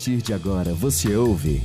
partir 0.00 0.22
de 0.22 0.32
agora 0.32 0.72
você 0.72 1.14
ouve 1.14 1.62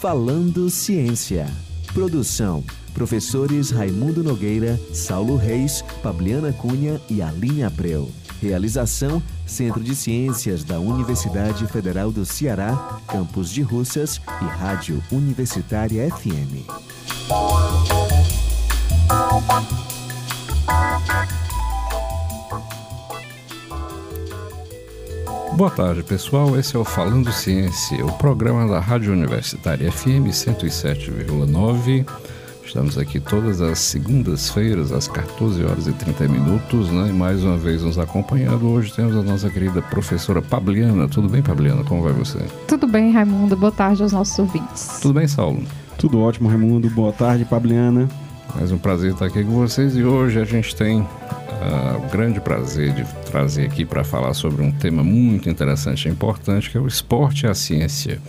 Falando 0.00 0.68
Ciência. 0.68 1.46
Produção: 1.94 2.64
professores 2.92 3.70
Raimundo 3.70 4.24
Nogueira, 4.24 4.80
Saulo 4.92 5.36
Reis, 5.36 5.84
Fabiana 6.02 6.52
Cunha 6.52 7.00
e 7.08 7.22
Aline 7.22 7.62
Abreu. 7.62 8.10
Realização: 8.40 9.22
Centro 9.46 9.80
de 9.80 9.94
Ciências 9.94 10.64
da 10.64 10.80
Universidade 10.80 11.64
Federal 11.68 12.10
do 12.10 12.26
Ceará, 12.26 12.98
Campus 13.06 13.48
de 13.48 13.62
Russas 13.62 14.20
e 14.40 14.44
Rádio 14.44 15.00
Universitária 15.12 16.10
FM. 16.10 16.66
Boa 25.56 25.70
tarde, 25.70 26.02
pessoal. 26.02 26.58
Esse 26.58 26.76
é 26.76 26.78
o 26.78 26.84
Falando 26.84 27.30
Ciência, 27.30 28.04
o 28.04 28.12
programa 28.12 28.66
da 28.66 28.80
Rádio 28.80 29.12
Universitária 29.12 29.92
FM 29.92 30.28
107,9. 30.30 32.06
Estamos 32.64 32.96
aqui 32.96 33.20
todas 33.20 33.60
as 33.60 33.78
segundas-feiras, 33.78 34.92
às 34.92 35.06
14 35.06 35.62
horas 35.62 35.86
e 35.86 35.92
30 35.92 36.26
minutos, 36.26 36.90
né? 36.90 37.08
E 37.10 37.12
mais 37.12 37.44
uma 37.44 37.58
vez 37.58 37.82
nos 37.82 37.98
acompanhando. 37.98 38.66
Hoje 38.66 38.94
temos 38.94 39.14
a 39.14 39.22
nossa 39.22 39.50
querida 39.50 39.82
professora 39.82 40.40
Pabliana. 40.40 41.06
Tudo 41.06 41.28
bem, 41.28 41.42
Pabliana? 41.42 41.84
Como 41.84 42.02
vai 42.02 42.14
você? 42.14 42.38
Tudo 42.66 42.86
bem, 42.86 43.12
Raimundo. 43.12 43.54
Boa 43.54 43.72
tarde 43.72 44.02
aos 44.02 44.12
nossos 44.12 44.38
ouvintes. 44.38 45.00
Tudo 45.02 45.12
bem, 45.12 45.28
Saulo? 45.28 45.62
Tudo 45.98 46.18
ótimo, 46.20 46.48
Raimundo. 46.48 46.88
Boa 46.88 47.12
tarde, 47.12 47.44
Pabliana. 47.44 48.08
Mais 48.54 48.72
um 48.72 48.78
prazer 48.78 49.12
estar 49.12 49.26
aqui 49.26 49.44
com 49.44 49.52
vocês 49.52 49.96
e 49.96 50.02
hoje 50.02 50.40
a 50.40 50.44
gente 50.44 50.74
tem 50.74 51.06
uh, 51.60 52.04
o 52.04 52.10
grande 52.10 52.40
prazer 52.40 52.92
de 52.92 53.04
trazer 53.30 53.66
aqui 53.66 53.84
para 53.84 54.04
falar 54.04 54.34
sobre 54.34 54.62
um 54.62 54.70
tema 54.70 55.02
muito 55.04 55.48
interessante 55.48 56.08
e 56.08 56.10
importante, 56.10 56.70
que 56.70 56.76
é 56.76 56.80
o 56.80 56.86
esporte 56.86 57.46
e 57.46 57.48
a 57.48 57.54
ciência. 57.54 58.20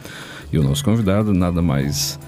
E 0.51 0.57
o 0.57 0.63
nosso 0.63 0.83
convidado, 0.83 1.33
nada 1.33 1.61
mais, 1.61 2.19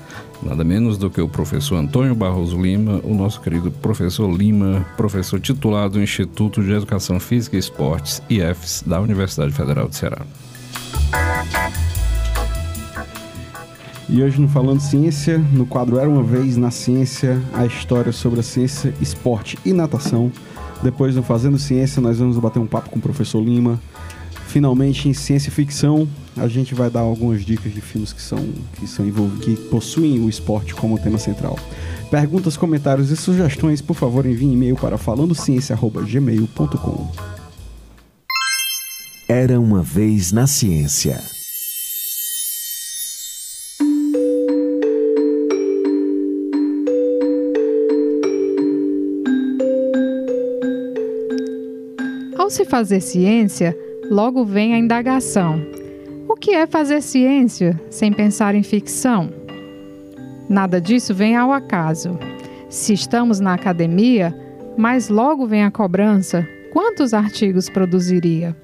nada 0.42 0.64
menos 0.64 0.98
do 0.98 1.10
que 1.10 1.22
o 1.22 1.30
professor 1.30 1.76
Antônio 1.76 2.16
Barroso 2.16 2.60
Lima, 2.60 3.00
o 3.04 3.14
nosso 3.14 3.40
querido 3.42 3.70
professor 3.70 4.32
Lima, 4.32 4.86
professor 4.98 5.40
titular 5.40 5.90
do 5.90 6.02
Instituto 6.02 6.64
de 6.64 6.72
Educação 6.72 7.20
Física 7.20 7.56
e 7.56 7.60
Esportes, 7.60 8.22
IEFES, 8.30 8.84
da 8.86 9.00
Universidade 9.00 9.54
Federal 9.54 9.88
de 9.88 9.96
Ceará. 9.96 10.26
E 14.08 14.22
hoje 14.22 14.40
no 14.40 14.48
Falando 14.48 14.80
Ciência, 14.80 15.40
no 15.52 15.66
quadro 15.66 15.98
Era 15.98 16.08
uma 16.08 16.22
Vez 16.22 16.56
na 16.58 16.70
Ciência, 16.70 17.42
a 17.52 17.66
história 17.66 18.12
sobre 18.12 18.40
a 18.40 18.44
ciência, 18.44 18.94
esporte 19.02 19.58
e 19.66 19.74
natação. 19.74 20.32
Depois 20.84 21.16
no 21.16 21.24
Fazendo 21.24 21.58
Ciência, 21.58 22.02
nós 22.02 22.20
vamos 22.20 22.38
bater 22.38 22.60
um 22.60 22.68
papo 22.68 22.90
com 22.90 23.00
o 23.00 23.02
professor 23.02 23.42
Lima. 23.42 23.80
Finalmente, 24.48 25.08
em 25.10 25.14
ciência 25.14 25.50
e 25.50 25.52
ficção, 25.52 26.08
a 26.38 26.48
gente 26.48 26.74
vai 26.74 26.90
dar 26.90 27.02
algumas 27.02 27.44
dicas 27.44 27.74
de 27.74 27.82
filmes 27.82 28.14
que 28.14 28.22
são 28.22 28.40
que 28.80 28.88
são 28.88 29.06
que 29.42 29.58
possuem 29.70 30.18
o 30.20 30.30
esporte 30.30 30.74
como 30.74 30.98
tema 30.98 31.18
central. 31.18 31.60
Perguntas, 32.10 32.56
comentários 32.56 33.12
e 33.12 33.18
sugestões, 33.18 33.82
por 33.82 33.96
favor, 33.96 34.26
envie 34.26 34.50
e-mail 34.52 34.78
para 34.78 34.98
falandociência@gmail.com. 34.98 37.12
Era 39.28 39.60
uma 39.60 39.82
vez 39.82 40.32
na 40.32 40.48
ciência. 40.48 41.35
Se 52.56 52.64
fazer 52.64 53.02
ciência, 53.02 53.78
logo 54.10 54.46
vem 54.46 54.74
a 54.74 54.78
indagação: 54.78 55.60
o 56.26 56.36
que 56.36 56.52
é 56.52 56.66
fazer 56.66 57.02
ciência 57.02 57.78
sem 57.90 58.14
pensar 58.14 58.56
em 58.56 58.64
ficção? 58.64 59.30
Nada 60.48 60.80
disso 60.80 61.14
vem 61.14 61.36
ao 61.36 61.52
acaso. 61.52 62.18
Se 62.70 62.94
estamos 62.94 63.42
na 63.42 63.54
academia, 63.54 64.34
mas 64.78 65.10
logo 65.10 65.46
vem 65.46 65.66
a 65.66 65.72
cobrança: 65.72 66.48
quantos 66.72 67.14
artigos 67.14 67.70
produziria? 67.70 68.56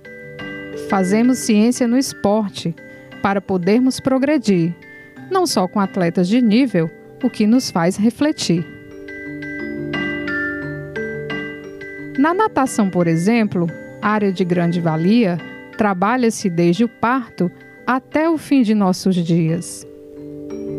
Fazemos 0.90 1.40
ciência 1.40 1.86
no 1.86 1.98
esporte 1.98 2.74
para 3.22 3.42
podermos 3.42 4.00
progredir, 4.00 4.74
não 5.30 5.46
só 5.46 5.68
com 5.68 5.82
atletas 5.82 6.30
de 6.30 6.42
nível, 6.42 6.90
o 7.22 7.30
que 7.30 7.46
nos 7.46 7.70
faz 7.70 7.98
refletir. 7.98 8.66
Na 12.18 12.34
natação, 12.34 12.90
por 12.90 13.08
exemplo, 13.08 13.68
área 14.02 14.32
de 14.32 14.44
grande 14.44 14.82
valia, 14.82 15.38
trabalha-se 15.78 16.50
desde 16.50 16.84
o 16.84 16.90
parto 16.90 17.50
até 17.88 18.30
o 18.30 18.38
fim 18.38 18.62
de 18.62 18.76
nossos 18.76 19.16
dias. 19.16 19.88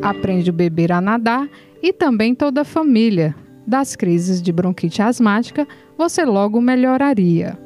Aprende 0.03 0.51
o 0.51 0.53
beber 0.53 0.93
a 0.93 1.01
nadar 1.01 1.49
e 1.83 1.93
também 1.93 2.35
toda 2.35 2.61
a 2.61 2.65
família. 2.65 3.35
Das 3.67 3.97
crises 3.97 4.43
de 4.43 4.53
bronquite 4.53 5.01
asmática, 5.01 5.67
você 5.97 6.25
logo 6.25 6.61
melhoraria. 6.61 7.59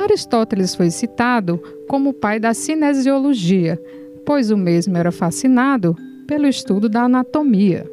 Aristóteles 0.00 0.74
foi 0.74 0.90
citado 0.90 1.60
como 1.88 2.10
o 2.10 2.14
pai 2.14 2.38
da 2.38 2.54
cinesiologia, 2.54 3.80
pois 4.24 4.50
o 4.50 4.56
mesmo 4.56 4.96
era 4.96 5.10
fascinado 5.10 5.96
pelo 6.26 6.46
estudo 6.46 6.88
da 6.88 7.02
anatomia. 7.02 7.90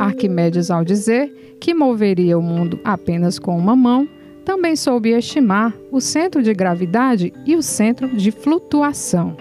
Arquimedes, 0.00 0.70
ao 0.70 0.82
dizer 0.82 1.56
que 1.60 1.74
moveria 1.74 2.38
o 2.38 2.42
mundo 2.42 2.80
apenas 2.82 3.38
com 3.38 3.56
uma 3.56 3.76
mão, 3.76 4.08
também 4.44 4.74
soube 4.74 5.10
estimar 5.10 5.74
o 5.92 6.00
centro 6.00 6.42
de 6.42 6.54
gravidade 6.54 7.32
e 7.44 7.54
o 7.54 7.62
centro 7.62 8.08
de 8.08 8.30
flutuação. 8.30 9.36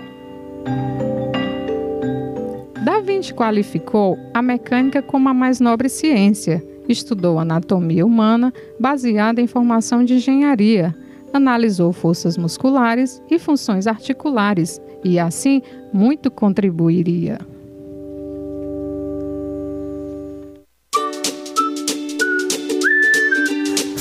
Da 2.84 3.00
Vinci 3.00 3.34
qualificou 3.34 4.18
a 4.34 4.42
mecânica 4.42 5.02
como 5.02 5.30
a 5.30 5.34
mais 5.34 5.59
nobre 5.59 5.88
ciência. 5.88 6.64
Estudou 6.88 7.40
anatomia 7.40 8.06
humana 8.06 8.53
baseada 8.80 9.40
em 9.40 9.48
formação 9.48 10.03
de 10.03 10.16
engenharia, 10.16 10.94
analisou 11.31 11.94
forças 11.94 12.38
musculares 12.38 13.22
e 13.30 13.40
funções 13.40 13.88
articulares 13.88 14.81
e, 15.03 15.19
assim, 15.19 15.62
muito 15.94 16.30
contribuiria. 16.30 17.40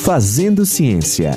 Fazendo 0.09 0.65
Ciência. 0.65 1.33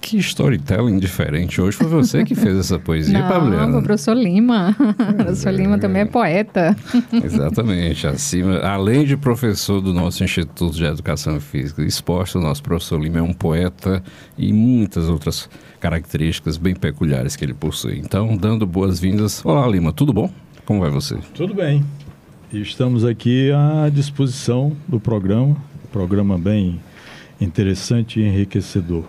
Que 0.00 0.18
storytelling 0.18 1.00
diferente 1.00 1.60
hoje. 1.60 1.76
Foi 1.76 1.88
você 1.88 2.22
que 2.22 2.36
fez 2.36 2.56
essa 2.56 2.78
poesia, 2.78 3.18
Não, 3.18 3.28
Pabliana? 3.28 3.76
o 3.76 3.82
professor 3.82 4.14
Lima. 4.14 4.76
O 4.78 4.94
professor 5.24 5.50
Lima 5.52 5.80
também 5.80 6.02
é 6.02 6.04
poeta. 6.04 6.76
Exatamente. 7.12 8.06
Acima, 8.06 8.58
além 8.60 9.04
de 9.04 9.16
professor 9.16 9.80
do 9.80 9.92
nosso 9.92 10.22
Instituto 10.22 10.76
de 10.76 10.84
Educação 10.84 11.40
Física 11.40 11.82
e 11.82 11.86
Esporte, 11.86 12.38
o 12.38 12.40
nosso 12.40 12.62
professor 12.62 13.02
Lima 13.02 13.18
é 13.18 13.22
um 13.22 13.32
poeta 13.32 14.00
e 14.38 14.52
muitas 14.52 15.08
outras 15.08 15.50
características 15.80 16.56
bem 16.56 16.76
peculiares 16.76 17.34
que 17.34 17.44
ele 17.44 17.54
possui. 17.54 17.98
Então, 17.98 18.36
dando 18.36 18.64
boas-vindas. 18.64 19.44
Olá, 19.44 19.66
Lima, 19.66 19.92
tudo 19.92 20.12
bom? 20.12 20.30
Como 20.64 20.78
vai 20.78 20.90
você? 20.90 21.18
Tudo 21.34 21.52
bem. 21.52 21.82
Estamos 22.52 23.04
aqui 23.04 23.52
à 23.52 23.88
disposição 23.88 24.76
do 24.88 24.98
programa, 24.98 25.56
programa 25.92 26.36
bem 26.36 26.80
interessante 27.40 28.18
e 28.18 28.24
enriquecedor. 28.24 29.04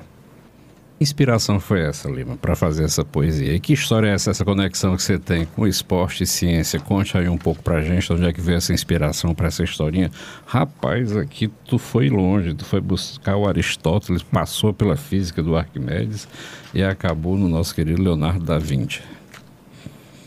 Que 1.00 1.04
inspiração 1.04 1.60
foi 1.60 1.82
essa, 1.82 2.08
Lima, 2.08 2.38
para 2.38 2.56
fazer 2.56 2.84
essa 2.84 3.04
poesia? 3.04 3.56
E 3.56 3.60
que 3.60 3.74
história 3.74 4.10
é 4.10 4.14
essa, 4.14 4.30
essa 4.30 4.46
conexão 4.46 4.96
que 4.96 5.02
você 5.02 5.18
tem 5.18 5.44
com 5.44 5.66
esporte 5.66 6.22
e 6.22 6.28
ciência? 6.28 6.80
Conte 6.80 7.18
aí 7.18 7.28
um 7.28 7.38
pouco 7.38 7.64
pra 7.64 7.82
gente, 7.82 8.14
onde 8.14 8.26
é 8.26 8.32
que 8.32 8.40
veio 8.40 8.58
essa 8.58 8.74
inspiração 8.74 9.34
para 9.34 9.48
essa 9.48 9.64
historinha. 9.64 10.12
Rapaz, 10.46 11.18
aqui 11.18 11.50
tu 11.66 11.80
foi 11.80 12.12
longe, 12.12 12.54
tu 12.54 12.64
foi 12.64 12.80
buscar 12.80 13.38
o 13.38 13.48
Aristóteles, 13.48 14.22
passou 14.22 14.72
pela 14.72 14.96
física 14.96 15.42
do 15.42 15.58
Arquimedes 15.58 16.28
e 16.76 16.84
acabou 16.84 17.36
no 17.36 17.50
nosso 17.50 17.74
querido 17.74 18.04
Leonardo 18.04 18.46
da 18.46 18.60
Vinci. 18.60 19.02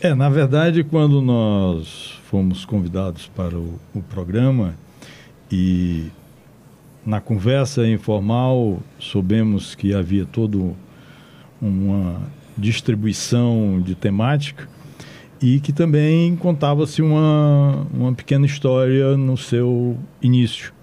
É, 0.01 0.13
na 0.13 0.27
verdade, 0.27 0.83
quando 0.83 1.21
nós 1.21 2.14
fomos 2.35 2.65
convidados 2.65 3.31
para 3.33 3.57
o, 3.57 3.79
o 3.93 4.01
programa 4.01 4.75
e 5.49 6.07
na 7.05 7.21
conversa 7.21 7.87
informal 7.87 8.83
soubemos 8.99 9.73
que 9.73 9.93
havia 9.93 10.25
todo 10.25 10.75
uma 11.61 12.21
distribuição 12.57 13.81
de 13.81 13.95
temática 13.95 14.67
e 15.41 15.61
que 15.61 15.71
também 15.71 16.35
contava-se 16.35 17.01
uma, 17.01 17.87
uma 17.93 18.11
pequena 18.11 18.45
história 18.45 19.15
no 19.15 19.37
seu 19.37 19.97
início. 20.21 20.73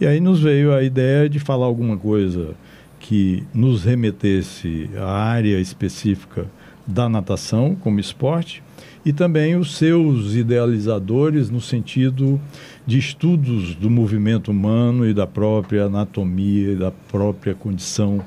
E 0.00 0.06
aí 0.06 0.18
nos 0.18 0.40
veio 0.40 0.74
a 0.74 0.82
ideia 0.82 1.28
de 1.28 1.38
falar 1.38 1.66
alguma 1.66 1.96
coisa 1.96 2.56
que 2.98 3.44
nos 3.54 3.84
remetesse 3.84 4.90
à 4.98 5.12
área 5.12 5.60
específica 5.60 6.46
da 6.88 7.06
natação 7.08 7.76
como 7.76 8.00
esporte 8.00 8.62
e 9.04 9.12
também 9.12 9.54
os 9.54 9.76
seus 9.76 10.34
idealizadores 10.34 11.50
no 11.50 11.60
sentido 11.60 12.40
de 12.86 12.98
estudos 12.98 13.74
do 13.74 13.90
movimento 13.90 14.50
humano 14.50 15.06
e 15.06 15.12
da 15.12 15.26
própria 15.26 15.84
anatomia 15.84 16.72
e 16.72 16.76
da 16.76 16.90
própria 16.90 17.54
condição 17.54 18.24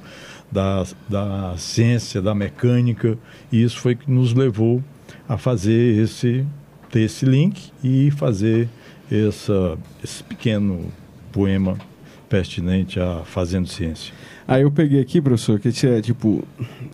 da, 0.51 0.85
da 1.09 1.55
ciência, 1.57 2.21
da 2.21 2.35
mecânica, 2.35 3.17
e 3.51 3.63
isso 3.63 3.79
foi 3.79 3.95
que 3.95 4.11
nos 4.11 4.33
levou 4.33 4.83
a 5.27 5.37
fazer 5.37 5.97
esse, 5.97 6.45
ter 6.89 7.01
esse 7.01 7.25
link 7.25 7.71
e 7.83 8.11
fazer 8.11 8.69
essa, 9.09 9.77
esse 10.03 10.23
pequeno 10.23 10.91
poema 11.31 11.77
pertinente 12.31 12.97
a 12.97 13.23
Fazendo 13.25 13.67
Ciência. 13.67 14.13
Aí 14.47 14.61
eu 14.61 14.71
peguei 14.71 15.01
aqui, 15.01 15.21
professor, 15.21 15.59
que 15.59 15.67
é 15.85 16.01
tipo, 16.01 16.43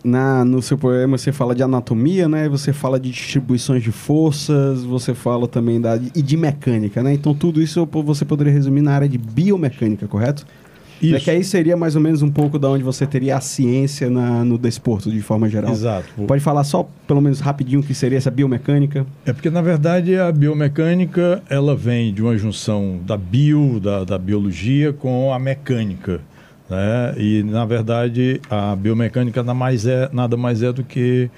na, 0.04 0.44
no 0.44 0.60
seu 0.60 0.76
poema 0.76 1.16
você 1.16 1.30
fala 1.30 1.54
de 1.54 1.62
anatomia, 1.62 2.28
né? 2.28 2.48
Você 2.48 2.72
fala 2.72 2.98
de 2.98 3.10
distribuições 3.10 3.82
de 3.82 3.92
forças, 3.92 4.82
você 4.82 5.14
fala 5.14 5.46
também 5.46 5.80
da, 5.80 5.96
e 5.96 6.20
de 6.20 6.36
mecânica, 6.36 7.02
né? 7.04 7.14
Então 7.14 7.32
tudo 7.32 7.62
isso 7.62 7.88
você 8.04 8.24
poderia 8.24 8.52
resumir 8.52 8.82
na 8.82 8.92
área 8.92 9.08
de 9.08 9.16
biomecânica, 9.16 10.08
correto? 10.08 10.44
Isso. 11.00 11.16
É 11.16 11.20
que 11.20 11.30
aí 11.30 11.44
seria 11.44 11.76
mais 11.76 11.94
ou 11.94 12.02
menos 12.02 12.22
um 12.22 12.30
pouco 12.30 12.58
da 12.58 12.68
onde 12.68 12.82
você 12.82 13.06
teria 13.06 13.36
a 13.36 13.40
ciência 13.40 14.10
na, 14.10 14.44
no 14.44 14.58
desporto, 14.58 15.10
de 15.10 15.20
forma 15.20 15.48
geral. 15.48 15.70
Exato. 15.70 16.08
Pode 16.26 16.42
falar 16.42 16.64
só, 16.64 16.88
pelo 17.06 17.20
menos 17.20 17.40
rapidinho, 17.40 17.80
o 17.80 17.84
que 17.84 17.94
seria 17.94 18.18
essa 18.18 18.30
biomecânica? 18.30 19.06
É 19.24 19.32
porque, 19.32 19.50
na 19.50 19.62
verdade, 19.62 20.16
a 20.16 20.30
biomecânica, 20.32 21.42
ela 21.48 21.76
vem 21.76 22.12
de 22.12 22.22
uma 22.22 22.36
junção 22.36 23.00
da 23.06 23.16
bio, 23.16 23.78
da, 23.80 24.04
da 24.04 24.18
biologia, 24.18 24.92
com 24.92 25.32
a 25.32 25.38
mecânica. 25.38 26.20
Né? 26.68 27.14
E, 27.16 27.42
na 27.44 27.64
verdade, 27.64 28.40
a 28.50 28.74
biomecânica 28.74 29.42
nada 29.42 29.54
mais 29.54 29.86
é, 29.86 30.08
nada 30.12 30.36
mais 30.36 30.62
é 30.62 30.72
do 30.72 30.82
que 30.82 31.30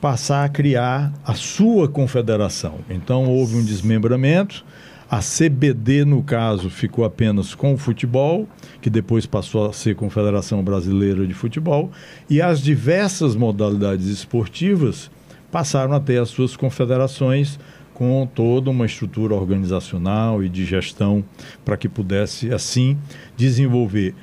passar 0.00 0.44
a 0.44 0.48
criar 0.48 1.12
a 1.24 1.34
sua 1.34 1.86
confederação. 1.86 2.78
Então 2.88 3.26
houve 3.26 3.56
um 3.56 3.64
desmembramento. 3.64 4.64
A 5.10 5.18
CBD, 5.18 6.04
no 6.04 6.22
caso, 6.22 6.70
ficou 6.70 7.04
apenas 7.04 7.52
com 7.52 7.74
o 7.74 7.76
futebol, 7.76 8.48
que 8.80 8.88
depois 8.88 9.26
passou 9.26 9.68
a 9.68 9.72
ser 9.72 9.96
Confederação 9.96 10.62
Brasileira 10.62 11.26
de 11.26 11.34
Futebol, 11.34 11.90
e 12.28 12.40
as 12.40 12.62
diversas 12.62 13.34
modalidades 13.34 14.06
esportivas 14.06 15.10
passaram 15.50 15.94
a 15.94 16.00
ter 16.00 16.18
as 16.18 16.28
suas 16.28 16.56
confederações 16.56 17.58
com 17.92 18.24
toda 18.32 18.70
uma 18.70 18.86
estrutura 18.86 19.34
organizacional 19.34 20.44
e 20.44 20.48
de 20.48 20.64
gestão 20.64 21.24
para 21.64 21.76
que 21.76 21.88
pudesse, 21.88 22.54
assim, 22.54 22.96
desenvolver 23.36 24.14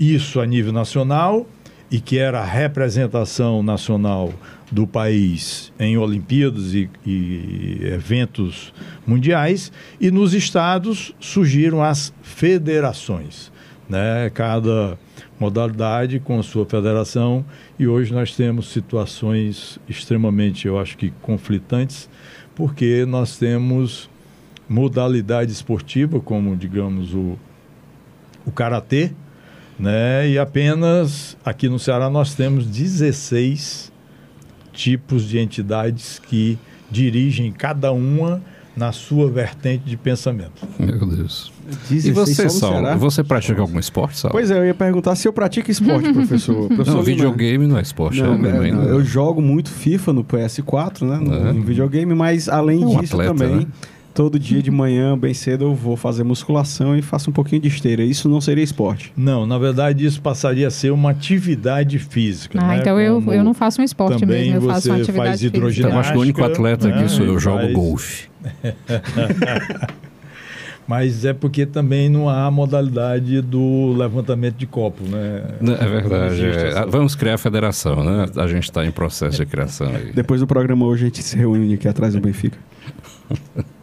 isso 0.00 0.40
a 0.40 0.46
nível 0.46 0.72
nacional 0.72 1.46
e 1.94 2.00
que 2.00 2.18
era 2.18 2.40
a 2.40 2.44
representação 2.44 3.62
nacional 3.62 4.34
do 4.68 4.84
país 4.84 5.72
em 5.78 5.96
Olimpíadas 5.96 6.74
e, 6.74 6.90
e, 7.06 7.82
eventos 7.84 8.74
mundiais, 9.06 9.70
e 10.00 10.10
nos 10.10 10.34
estados 10.34 11.14
surgiram 11.20 11.84
as 11.84 12.12
federações, 12.20 13.52
né? 13.88 14.28
cada 14.34 14.98
modalidade 15.38 16.18
com 16.18 16.42
sua 16.42 16.66
federação, 16.66 17.44
e 17.78 17.86
hoje 17.86 18.12
nós 18.12 18.34
temos 18.34 18.72
situações 18.72 19.78
extremamente, 19.88 20.66
eu 20.66 20.80
acho 20.80 20.98
que 20.98 21.12
conflitantes, 21.22 22.10
porque 22.56 23.06
nós 23.06 23.38
temos 23.38 24.10
modalidade 24.68 25.52
esportiva, 25.52 26.18
como 26.18 26.56
digamos 26.56 27.14
o, 27.14 27.38
o 28.44 28.50
karatê, 28.50 29.12
né? 29.78 30.28
E 30.28 30.38
apenas 30.38 31.36
aqui 31.44 31.68
no 31.68 31.78
Ceará 31.78 32.08
nós 32.08 32.34
temos 32.34 32.66
16 32.66 33.92
tipos 34.72 35.28
de 35.28 35.38
entidades 35.38 36.20
que 36.28 36.58
dirigem 36.90 37.50
cada 37.52 37.92
uma 37.92 38.42
na 38.76 38.90
sua 38.90 39.30
vertente 39.30 39.84
de 39.84 39.96
pensamento. 39.96 40.66
Meu 40.78 41.06
Deus. 41.06 41.52
E 41.90 42.10
você, 42.10 42.48
Saulo, 42.48 42.98
você 42.98 43.22
pratica 43.22 43.60
algum 43.60 43.78
esporte, 43.78 44.18
Saulo? 44.18 44.32
Pois 44.32 44.50
é, 44.50 44.58
eu 44.58 44.66
ia 44.66 44.74
perguntar 44.74 45.14
se 45.14 45.28
eu 45.28 45.32
pratico 45.32 45.70
esporte, 45.70 46.12
professor. 46.12 46.66
professor 46.74 46.96
não, 46.96 47.02
videogame 47.02 47.66
não 47.66 47.78
é 47.78 47.82
esporte. 47.82 48.20
Não, 48.20 48.34
é, 48.34 48.72
não, 48.72 48.82
eu 48.82 49.04
jogo 49.04 49.40
muito 49.40 49.70
FIFA 49.70 50.12
no 50.12 50.24
PS4, 50.24 51.02
né, 51.02 51.18
no, 51.18 51.48
é. 51.48 51.52
no 51.52 51.62
videogame, 51.62 52.14
mas 52.14 52.48
além 52.48 52.82
é 52.82 52.86
um 52.86 53.00
disso 53.00 53.14
atleta, 53.14 53.34
também... 53.34 53.56
Né? 53.56 53.66
Todo 54.14 54.38
dia 54.38 54.62
de 54.62 54.70
manhã, 54.70 55.18
bem 55.18 55.34
cedo, 55.34 55.64
eu 55.64 55.74
vou 55.74 55.96
fazer 55.96 56.22
musculação 56.22 56.96
e 56.96 57.02
faço 57.02 57.30
um 57.30 57.32
pouquinho 57.32 57.60
de 57.60 57.68
esteira. 57.68 58.02
Isso 58.04 58.28
não 58.28 58.40
seria 58.40 58.62
esporte? 58.62 59.12
Não, 59.16 59.44
na 59.44 59.58
verdade 59.58 60.06
isso 60.06 60.22
passaria 60.22 60.68
a 60.68 60.70
ser 60.70 60.92
uma 60.92 61.10
atividade 61.10 61.98
física. 61.98 62.58
Ah, 62.62 62.68
né? 62.68 62.78
então 62.78 63.00
eu, 63.00 63.20
eu 63.32 63.42
não 63.42 63.52
faço 63.52 63.82
um 63.82 63.84
esporte 63.84 64.20
Também 64.20 64.52
mesmo, 64.52 64.68
eu 64.68 64.72
faço 64.72 64.88
uma 64.88 64.98
atividade 64.98 65.28
faz 65.28 65.42
hidroginástica. 65.42 65.88
Então, 65.88 66.00
acho 66.00 66.12
que 66.12 66.18
o 66.18 66.20
único 66.20 66.44
atleta 66.44 66.88
né? 66.88 66.98
que 66.98 67.04
isso, 67.04 67.22
eu 67.22 67.38
jogo 67.38 67.58
faz... 67.58 67.72
golfe. 67.72 68.28
Mas 70.86 71.24
é 71.24 71.32
porque 71.32 71.64
também 71.64 72.10
não 72.10 72.28
há 72.28 72.50
modalidade 72.50 73.40
do 73.40 73.94
levantamento 73.96 74.56
de 74.56 74.66
copo, 74.66 75.02
né? 75.02 75.42
É 75.80 75.86
verdade. 75.86 76.44
É. 76.44 76.84
Vamos 76.86 77.14
criar 77.14 77.34
a 77.34 77.38
federação, 77.38 78.04
né? 78.04 78.26
A 78.36 78.46
gente 78.46 78.64
está 78.64 78.84
em 78.84 78.90
processo 78.90 79.38
de 79.38 79.46
criação 79.46 79.88
aí. 79.88 80.12
Depois 80.12 80.42
do 80.42 80.46
programa 80.46 80.84
hoje 80.84 81.04
a 81.04 81.06
gente 81.06 81.22
se 81.22 81.38
reúne 81.38 81.72
aqui 81.72 81.88
atrás 81.88 82.12
do 82.12 82.20
Benfica. 82.20 82.58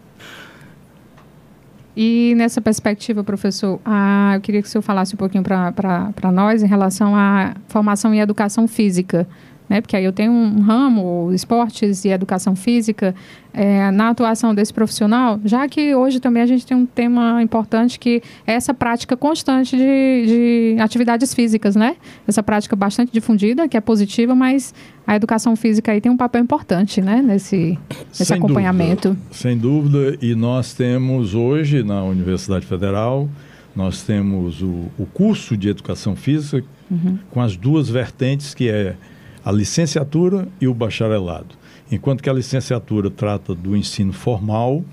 E 1.95 2.33
nessa 2.35 2.61
perspectiva, 2.61 3.23
professor, 3.23 3.79
ah, 3.83 4.31
eu 4.35 4.41
queria 4.41 4.61
que 4.61 4.67
o 4.67 4.71
senhor 4.71 4.81
falasse 4.81 5.13
um 5.13 5.17
pouquinho 5.17 5.43
para 5.43 6.31
nós 6.31 6.63
em 6.63 6.67
relação 6.67 7.15
à 7.15 7.53
formação 7.67 8.13
em 8.13 8.19
educação 8.19 8.67
física 8.67 9.27
né? 9.71 9.79
Porque 9.79 9.95
aí 9.95 10.03
eu 10.03 10.11
tenho 10.11 10.33
um 10.33 10.59
ramo, 10.59 11.31
esportes 11.33 12.03
e 12.03 12.09
educação 12.09 12.57
física, 12.57 13.15
é, 13.53 13.89
na 13.89 14.09
atuação 14.09 14.53
desse 14.53 14.73
profissional, 14.73 15.39
já 15.45 15.65
que 15.65 15.95
hoje 15.95 16.19
também 16.19 16.43
a 16.43 16.45
gente 16.45 16.65
tem 16.65 16.75
um 16.75 16.85
tema 16.85 17.41
importante 17.41 17.97
que 17.97 18.21
é 18.45 18.51
essa 18.51 18.73
prática 18.73 19.15
constante 19.15 19.77
de, 19.77 20.73
de 20.75 20.81
atividades 20.81 21.33
físicas, 21.33 21.73
né? 21.73 21.95
Essa 22.27 22.43
prática 22.43 22.75
bastante 22.75 23.13
difundida, 23.13 23.65
que 23.69 23.77
é 23.77 23.81
positiva, 23.81 24.35
mas 24.35 24.73
a 25.07 25.15
educação 25.15 25.55
física 25.55 25.93
aí 25.93 26.01
tem 26.01 26.11
um 26.11 26.17
papel 26.17 26.43
importante, 26.43 26.99
né? 26.99 27.21
Nesse, 27.21 27.79
nesse 28.09 28.25
Sem 28.25 28.37
acompanhamento. 28.37 29.11
Dúvida, 29.11 29.25
sem 29.31 29.57
dúvida, 29.57 30.17
e 30.21 30.35
nós 30.35 30.73
temos 30.73 31.33
hoje 31.33 31.81
na 31.81 32.03
Universidade 32.03 32.65
Federal, 32.65 33.29
nós 33.73 34.03
temos 34.03 34.61
o, 34.61 34.91
o 34.99 35.05
curso 35.13 35.55
de 35.55 35.69
educação 35.69 36.13
física 36.13 36.67
uhum. 36.89 37.17
com 37.29 37.39
as 37.39 37.55
duas 37.55 37.89
vertentes 37.89 38.53
que 38.53 38.67
é 38.69 38.97
a 39.43 39.51
licenciatura 39.51 40.47
e 40.59 40.67
o 40.67 40.73
bacharelado. 40.73 41.55
Enquanto 41.91 42.23
que 42.23 42.29
a 42.29 42.33
licenciatura 42.33 43.09
trata 43.09 43.53
do 43.53 43.75
ensino 43.75 44.13
formal, 44.13 44.83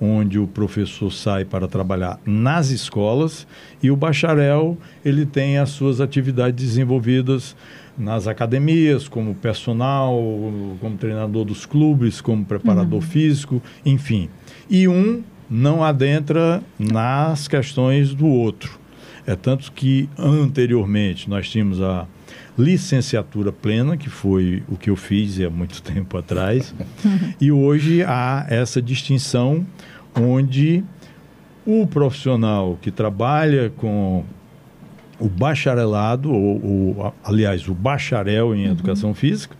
onde 0.00 0.38
o 0.38 0.46
professor 0.46 1.10
sai 1.10 1.44
para 1.44 1.66
trabalhar 1.66 2.18
nas 2.24 2.70
escolas, 2.70 3.46
e 3.82 3.90
o 3.90 3.96
bacharel 3.96 4.76
ele 5.04 5.26
tem 5.26 5.58
as 5.58 5.70
suas 5.70 6.00
atividades 6.00 6.66
desenvolvidas 6.66 7.56
nas 7.98 8.26
academias, 8.26 9.08
como 9.08 9.34
personal, 9.34 10.20
como 10.80 10.96
treinador 10.98 11.44
dos 11.44 11.64
clubes, 11.64 12.20
como 12.20 12.44
preparador 12.44 13.00
uhum. 13.00 13.00
físico, 13.00 13.62
enfim. 13.84 14.28
E 14.68 14.86
um 14.86 15.22
não 15.48 15.82
adentra 15.82 16.62
nas 16.78 17.48
questões 17.48 18.12
do 18.12 18.26
outro. 18.26 18.78
É 19.26 19.34
tanto 19.34 19.72
que 19.72 20.08
anteriormente 20.18 21.28
nós 21.28 21.48
tínhamos 21.48 21.80
a 21.80 22.06
licenciatura 22.58 23.52
plena, 23.52 23.96
que 23.96 24.08
foi 24.08 24.62
o 24.68 24.76
que 24.76 24.90
eu 24.90 24.96
fiz 24.96 25.40
há 25.40 25.50
muito 25.50 25.80
tempo 25.82 26.16
atrás, 26.16 26.74
e 27.40 27.52
hoje 27.52 28.02
há 28.02 28.46
essa 28.48 28.80
distinção 28.80 29.66
onde 30.14 30.82
o 31.66 31.86
profissional 31.86 32.78
que 32.80 32.90
trabalha 32.90 33.72
com 33.76 34.24
o 35.18 35.28
bacharelado, 35.28 36.30
ou, 36.30 36.64
ou 36.64 37.14
aliás, 37.24 37.68
o 37.68 37.74
bacharel 37.74 38.54
em 38.54 38.66
uhum. 38.66 38.72
educação 38.72 39.14
física, 39.14 39.56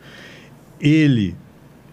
ele, 0.80 1.34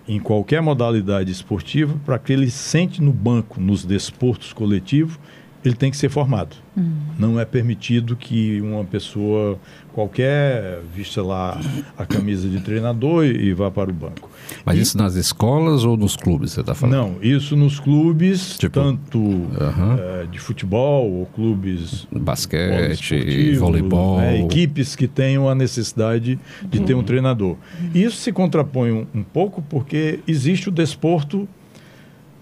em 0.08 0.20
qualquer 0.20 0.62
modalidade 0.62 1.32
esportiva, 1.32 1.98
para 2.06 2.20
que 2.20 2.34
ele 2.34 2.51
sente 2.51 3.01
no 3.01 3.12
banco, 3.12 3.60
nos 3.60 3.86
desportos 3.86 4.53
coletivos, 4.53 5.18
ele 5.63 5.75
tem 5.75 5.89
que 5.89 5.98
ser 5.98 6.10
formado. 6.10 6.55
Hum. 6.77 6.91
Não 7.17 7.39
é 7.39 7.46
permitido 7.46 8.15
que 8.15 8.60
uma 8.62 8.84
pessoa 8.84 9.58
qualquer 9.93 10.82
vista 10.93 11.22
lá 11.22 11.60
a 11.98 12.05
camisa 12.05 12.50
de 12.50 12.60
treinador 12.60 13.25
e, 13.25 13.50
e 13.50 13.53
vá 13.53 13.70
para 13.70 13.89
o 13.89 13.93
banco. 13.93 14.29
Mas 14.65 14.77
e, 14.77 14.82
isso 14.82 14.98
nas 14.98 15.15
escolas 15.15 15.86
ou 15.86 15.96
nos 15.96 16.15
clubes, 16.15 16.51
você 16.51 16.62
está 16.62 16.74
falando? 16.74 16.96
Não, 16.96 17.15
isso 17.22 17.55
nos 17.55 17.79
clubes, 17.79 18.58
tipo, 18.58 18.74
tanto 18.74 19.20
uh 19.20 19.48
-huh. 19.51 20.00
é, 20.00 20.25
de 20.25 20.39
futebol 20.39 21.10
ou 21.12 21.25
clubes... 21.27 22.08
Basquete, 22.12 23.55
voleibol... 23.55 24.20
É, 24.20 24.39
equipes 24.39 24.96
que 24.96 25.08
tenham 25.08 25.48
a 25.48 25.55
necessidade 25.55 26.39
de 26.63 26.79
ter 26.82 26.96
um 26.96 27.03
treinador. 27.03 27.55
Isso 27.93 28.17
se 28.17 28.32
contrapõe 28.32 28.91
um, 28.91 29.08
um 29.13 29.24
pouco 29.24 29.62
porque 29.62 30.20
existe 30.27 30.70
o 30.70 30.72
desporto 30.72 31.48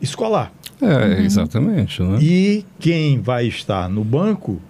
escolar. 0.01 0.51
É, 0.81 1.19
uhum. 1.19 1.25
exatamente. 1.25 2.01
Né? 2.01 2.19
E 2.21 2.65
quem 2.79 3.21
vai 3.21 3.45
estar 3.45 3.89
no 3.89 4.03
banco 4.03 4.61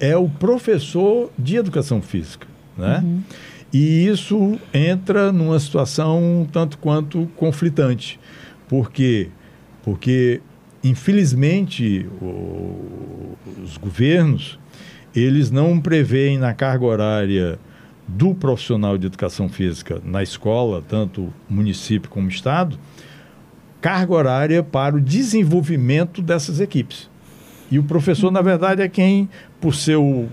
é 0.00 0.16
o 0.16 0.28
professor 0.28 1.30
de 1.38 1.56
educação 1.56 2.00
física. 2.00 2.46
Né? 2.76 3.00
Uhum. 3.04 3.22
E 3.72 4.06
isso 4.06 4.58
entra 4.72 5.30
numa 5.30 5.58
situação 5.58 6.48
tanto 6.50 6.78
quanto 6.78 7.28
conflitante. 7.36 8.18
Por 8.66 8.90
quê? 8.90 9.28
Porque, 9.82 10.40
infelizmente, 10.82 12.08
o, 12.20 13.36
os 13.62 13.76
governos 13.76 14.58
eles 15.14 15.50
não 15.50 15.80
preveem 15.80 16.38
na 16.38 16.54
carga 16.54 16.84
horária 16.84 17.58
do 18.06 18.34
profissional 18.34 18.96
de 18.96 19.06
educação 19.06 19.48
física 19.48 20.00
na 20.04 20.22
escola, 20.22 20.82
tanto 20.86 21.32
município 21.48 22.08
como 22.08 22.28
estado, 22.28 22.78
carga 23.80 24.12
horária 24.12 24.62
para 24.62 24.96
o 24.96 25.00
desenvolvimento 25.00 26.20
dessas 26.20 26.60
equipes. 26.60 27.08
E 27.70 27.78
o 27.78 27.84
professor, 27.84 28.30
na 28.30 28.40
verdade, 28.40 28.82
é 28.82 28.88
quem, 28.88 29.28
por 29.60 29.74
seu 29.74 30.28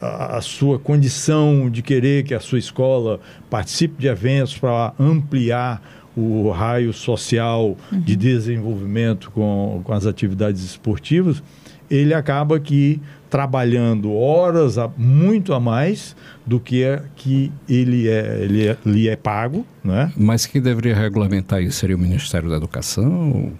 a, 0.00 0.36
a 0.36 0.40
sua 0.40 0.78
condição 0.78 1.70
de 1.70 1.82
querer 1.82 2.24
que 2.24 2.34
a 2.34 2.40
sua 2.40 2.58
escola 2.58 3.20
participe 3.48 4.00
de 4.00 4.06
eventos 4.06 4.56
para 4.58 4.92
ampliar 4.98 5.82
o 6.16 6.50
raio 6.50 6.92
social 6.92 7.76
uhum. 7.92 8.00
de 8.00 8.16
desenvolvimento 8.16 9.30
com, 9.30 9.82
com 9.84 9.92
as 9.92 10.06
atividades 10.06 10.62
esportivas, 10.62 11.42
ele 11.90 12.14
acaba 12.14 12.58
que 12.58 13.00
trabalhando 13.36 14.14
horas 14.14 14.78
a, 14.78 14.90
muito 14.96 15.52
a 15.52 15.60
mais 15.60 16.16
do 16.46 16.58
que 16.58 16.82
é 16.82 17.02
que 17.14 17.52
ele 17.68 18.08
é, 18.08 18.38
ele 18.40 18.66
é, 18.66 18.78
lhe 18.86 19.08
é 19.10 19.14
pago, 19.14 19.66
né? 19.84 20.10
Mas 20.16 20.46
quem 20.46 20.62
deveria 20.62 20.94
regulamentar 20.94 21.60
isso 21.62 21.76
seria 21.76 21.96
o 21.96 21.98
Ministério 21.98 22.48
da 22.48 22.56
Educação? 22.56 23.52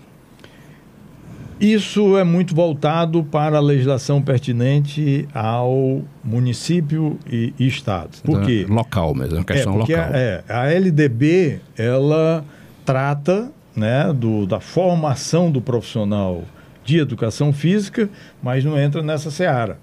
Isso 1.61 2.17
é 2.17 2.25
muito 2.25 2.55
voltado 2.55 3.23
para 3.23 3.59
a 3.59 3.61
legislação 3.61 4.23
pertinente 4.23 5.29
ao 5.35 6.03
município 6.25 7.19
e, 7.31 7.53
e 7.59 7.67
estado. 7.67 8.17
Por 8.23 8.37
então, 8.37 8.47
quê? 8.47 8.65
Local 8.67 9.15
mesmo, 9.15 9.35
é 9.35 9.39
uma 9.41 9.45
questão 9.45 9.75
é, 9.75 9.77
local. 9.77 9.97
A, 9.99 10.17
é, 10.17 10.45
a 10.49 10.73
LDB, 10.73 11.61
ela 11.77 12.43
trata 12.83 13.53
né, 13.77 14.11
do, 14.11 14.47
da 14.47 14.59
formação 14.59 15.51
do 15.51 15.61
profissional 15.61 16.45
de 16.87 16.99
educação 16.99 17.53
física, 17.53 18.09
mas 18.43 18.65
não 18.65 18.79
entra 18.79 19.03
nessa 19.03 19.31
seara, 19.31 19.79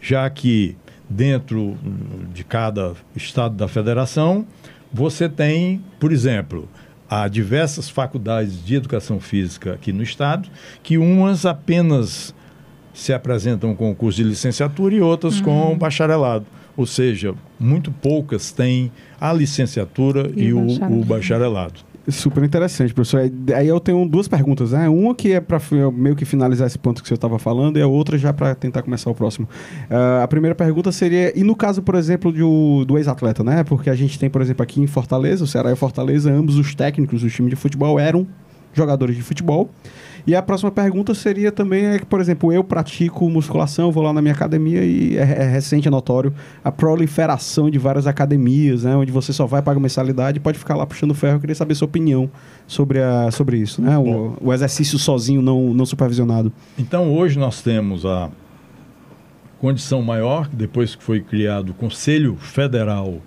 já 0.00 0.28
que 0.28 0.74
dentro 1.08 1.76
de 2.34 2.42
cada 2.42 2.94
estado 3.14 3.54
da 3.54 3.68
federação 3.68 4.46
você 4.92 5.28
tem, 5.28 5.84
por 6.00 6.10
exemplo, 6.10 6.68
há 7.08 7.28
diversas 7.28 7.88
faculdades 7.88 8.64
de 8.64 8.74
educação 8.74 9.20
física 9.20 9.74
aqui 9.74 9.92
no 9.92 10.02
estado, 10.02 10.48
que 10.82 10.98
umas 10.98 11.44
apenas 11.44 12.34
se 12.92 13.12
apresentam 13.12 13.74
com 13.74 13.90
o 13.90 13.94
curso 13.94 14.16
de 14.16 14.24
licenciatura 14.24 14.94
e 14.94 15.00
outras 15.00 15.38
uhum. 15.38 15.44
com 15.44 15.78
bacharelado. 15.78 16.46
Ou 16.76 16.86
seja, 16.86 17.34
muito 17.58 17.90
poucas 17.90 18.52
têm 18.52 18.90
a 19.20 19.32
licenciatura 19.32 20.30
e, 20.34 20.46
e 20.46 20.52
o, 20.52 20.66
o 20.66 21.04
bacharelado. 21.04 21.80
Super 22.10 22.42
interessante, 22.42 22.94
professor. 22.94 23.30
Aí 23.54 23.68
eu 23.68 23.78
tenho 23.78 24.06
duas 24.08 24.26
perguntas, 24.26 24.72
né? 24.72 24.88
Uma 24.88 25.14
que 25.14 25.32
é 25.32 25.40
para 25.40 25.60
meio 25.92 26.16
que 26.16 26.24
finalizar 26.24 26.66
esse 26.66 26.78
ponto 26.78 27.02
que 27.02 27.08
você 27.08 27.14
estava 27.14 27.38
falando 27.38 27.78
e 27.78 27.82
a 27.82 27.86
outra 27.86 28.16
já 28.16 28.32
para 28.32 28.54
tentar 28.54 28.82
começar 28.82 29.10
o 29.10 29.14
próximo. 29.14 29.46
Uh, 29.90 30.22
a 30.22 30.28
primeira 30.28 30.54
pergunta 30.54 30.90
seria, 30.90 31.38
e 31.38 31.44
no 31.44 31.54
caso, 31.54 31.82
por 31.82 31.94
exemplo, 31.94 32.32
do, 32.32 32.84
do 32.86 32.96
ex-atleta, 32.96 33.44
né? 33.44 33.62
Porque 33.62 33.90
a 33.90 33.94
gente 33.94 34.18
tem, 34.18 34.30
por 34.30 34.40
exemplo, 34.40 34.62
aqui 34.62 34.80
em 34.80 34.86
Fortaleza, 34.86 35.44
o 35.44 35.46
Ceará 35.46 35.70
e 35.70 35.76
Fortaleza, 35.76 36.32
ambos 36.32 36.56
os 36.56 36.74
técnicos 36.74 37.20
do 37.20 37.28
time 37.28 37.50
de 37.50 37.56
futebol 37.56 38.00
eram 38.00 38.26
jogadores 38.72 39.14
de 39.14 39.22
futebol. 39.22 39.70
E 40.28 40.36
a 40.36 40.42
próxima 40.42 40.70
pergunta 40.70 41.14
seria 41.14 41.50
também 41.50 41.86
é 41.86 41.98
que, 41.98 42.04
por 42.04 42.20
exemplo, 42.20 42.52
eu 42.52 42.62
pratico 42.62 43.30
musculação, 43.30 43.90
vou 43.90 44.02
lá 44.02 44.12
na 44.12 44.20
minha 44.20 44.34
academia 44.34 44.84
e 44.84 45.16
é, 45.16 45.22
é 45.22 45.48
recente, 45.48 45.88
é 45.88 45.90
notório, 45.90 46.34
a 46.62 46.70
proliferação 46.70 47.70
de 47.70 47.78
várias 47.78 48.06
academias, 48.06 48.84
né, 48.84 48.94
onde 48.94 49.10
você 49.10 49.32
só 49.32 49.46
vai 49.46 49.62
pagar 49.62 49.80
mensalidade 49.80 50.36
e 50.36 50.40
pode 50.40 50.58
ficar 50.58 50.76
lá 50.76 50.86
puxando 50.86 51.14
ferro. 51.14 51.36
Eu 51.36 51.40
queria 51.40 51.54
saber 51.54 51.74
sua 51.74 51.86
opinião 51.86 52.30
sobre, 52.66 53.00
a, 53.00 53.30
sobre 53.30 53.56
isso, 53.56 53.80
né? 53.80 53.96
O, 53.96 54.36
o, 54.38 54.52
exercício 54.52 54.98
sozinho, 54.98 55.40
não, 55.40 55.72
não 55.72 55.86
supervisionado. 55.86 56.52
Então, 56.78 57.10
hoje 57.10 57.38
nós 57.38 57.62
temos 57.62 58.04
a 58.04 58.28
condição 59.58 60.02
maior, 60.02 60.46
depois 60.52 60.94
que 60.94 61.02
foi 61.02 61.22
criado 61.22 61.70
o 61.70 61.74
Conselho 61.74 62.36
Federal 62.36 63.22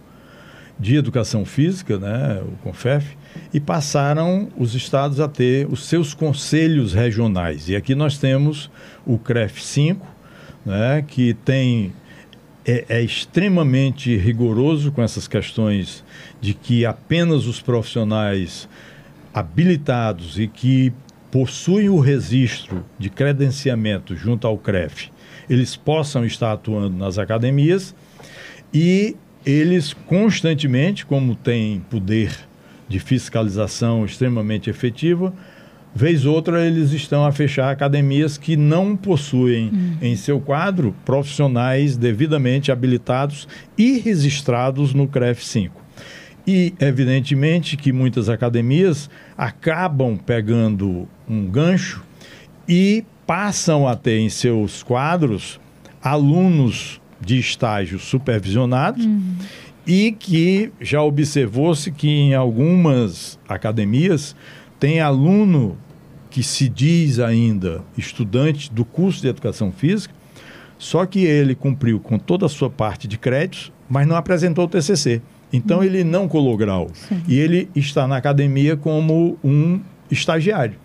de 0.79 0.97
Educação 0.97 1.45
Física, 1.45 1.97
né, 1.97 2.43
o 2.45 2.63
CONFEF, 2.63 3.17
e 3.53 3.59
passaram 3.59 4.49
os 4.57 4.75
estados 4.75 5.19
a 5.19 5.27
ter 5.27 5.67
os 5.69 5.85
seus 5.85 6.13
conselhos 6.13 6.93
regionais. 6.93 7.69
E 7.69 7.75
aqui 7.75 7.95
nós 7.95 8.17
temos 8.17 8.69
o 9.05 9.17
CREF 9.17 9.61
5, 9.61 10.05
né, 10.65 11.03
que 11.07 11.33
tem 11.33 11.93
é, 12.65 12.85
é, 12.87 13.01
extremamente 13.01 14.15
rigoroso 14.15 14.91
com 14.91 15.01
essas 15.01 15.27
questões 15.27 16.03
de 16.39 16.53
que 16.53 16.85
apenas 16.85 17.45
os 17.47 17.59
profissionais 17.59 18.69
habilitados 19.33 20.39
e 20.39 20.47
que 20.47 20.93
possuem 21.31 21.89
o 21.89 21.99
registro 21.99 22.85
de 22.99 23.09
credenciamento 23.09 24.15
junto 24.15 24.45
ao 24.45 24.57
CREF, 24.57 25.09
eles 25.49 25.75
possam 25.75 26.25
estar 26.25 26.51
atuando 26.51 26.95
nas 26.95 27.17
academias 27.17 27.95
e 28.73 29.15
eles 29.45 29.93
constantemente, 29.93 31.05
como 31.05 31.35
têm 31.35 31.79
poder 31.89 32.50
de 32.91 32.99
fiscalização 32.99 34.05
extremamente 34.05 34.69
efetiva, 34.69 35.33
vez 35.95 36.25
outra 36.25 36.65
eles 36.65 36.91
estão 36.91 37.25
a 37.25 37.31
fechar 37.31 37.71
academias 37.71 38.37
que 38.37 38.55
não 38.55 38.95
possuem 38.95 39.69
uhum. 39.69 39.97
em 40.01 40.15
seu 40.15 40.39
quadro 40.39 40.93
profissionais 41.05 41.95
devidamente 41.97 42.71
habilitados 42.71 43.47
e 43.77 43.97
registrados 43.97 44.93
no 44.93 45.07
CREF 45.07 45.43
5. 45.43 45.81
E, 46.45 46.73
evidentemente, 46.79 47.77
que 47.77 47.93
muitas 47.93 48.27
academias 48.27 49.09
acabam 49.37 50.17
pegando 50.17 51.07
um 51.29 51.45
gancho 51.45 52.03
e 52.67 53.05
passam 53.25 53.87
a 53.87 53.95
ter 53.95 54.19
em 54.19 54.29
seus 54.29 54.83
quadros 54.83 55.59
alunos 56.03 56.99
de 57.23 57.37
estágio 57.37 57.99
supervisionados 57.99 59.05
Uhum. 59.05 59.35
E 59.85 60.11
que 60.11 60.71
já 60.79 61.01
observou-se 61.01 61.91
que 61.91 62.07
em 62.07 62.33
algumas 62.33 63.39
academias 63.47 64.35
tem 64.79 64.99
aluno 64.99 65.77
que 66.29 66.43
se 66.43 66.69
diz 66.69 67.19
ainda 67.19 67.83
estudante 67.97 68.71
do 68.71 68.85
curso 68.85 69.21
de 69.21 69.27
educação 69.27 69.71
física, 69.71 70.13
só 70.77 71.05
que 71.05 71.25
ele 71.25 71.53
cumpriu 71.53 71.99
com 71.99 72.17
toda 72.17 72.45
a 72.45 72.49
sua 72.49 72.69
parte 72.69 73.07
de 73.07 73.17
créditos, 73.17 73.71
mas 73.89 74.07
não 74.07 74.15
apresentou 74.15 74.65
o 74.65 74.67
TCC. 74.67 75.21
Então 75.53 75.83
ele 75.83 76.03
não 76.03 76.27
colou 76.27 76.55
grau. 76.55 76.89
E 77.27 77.37
ele 77.37 77.69
está 77.75 78.07
na 78.07 78.17
academia 78.17 78.77
como 78.77 79.37
um 79.43 79.81
estagiário. 80.09 80.75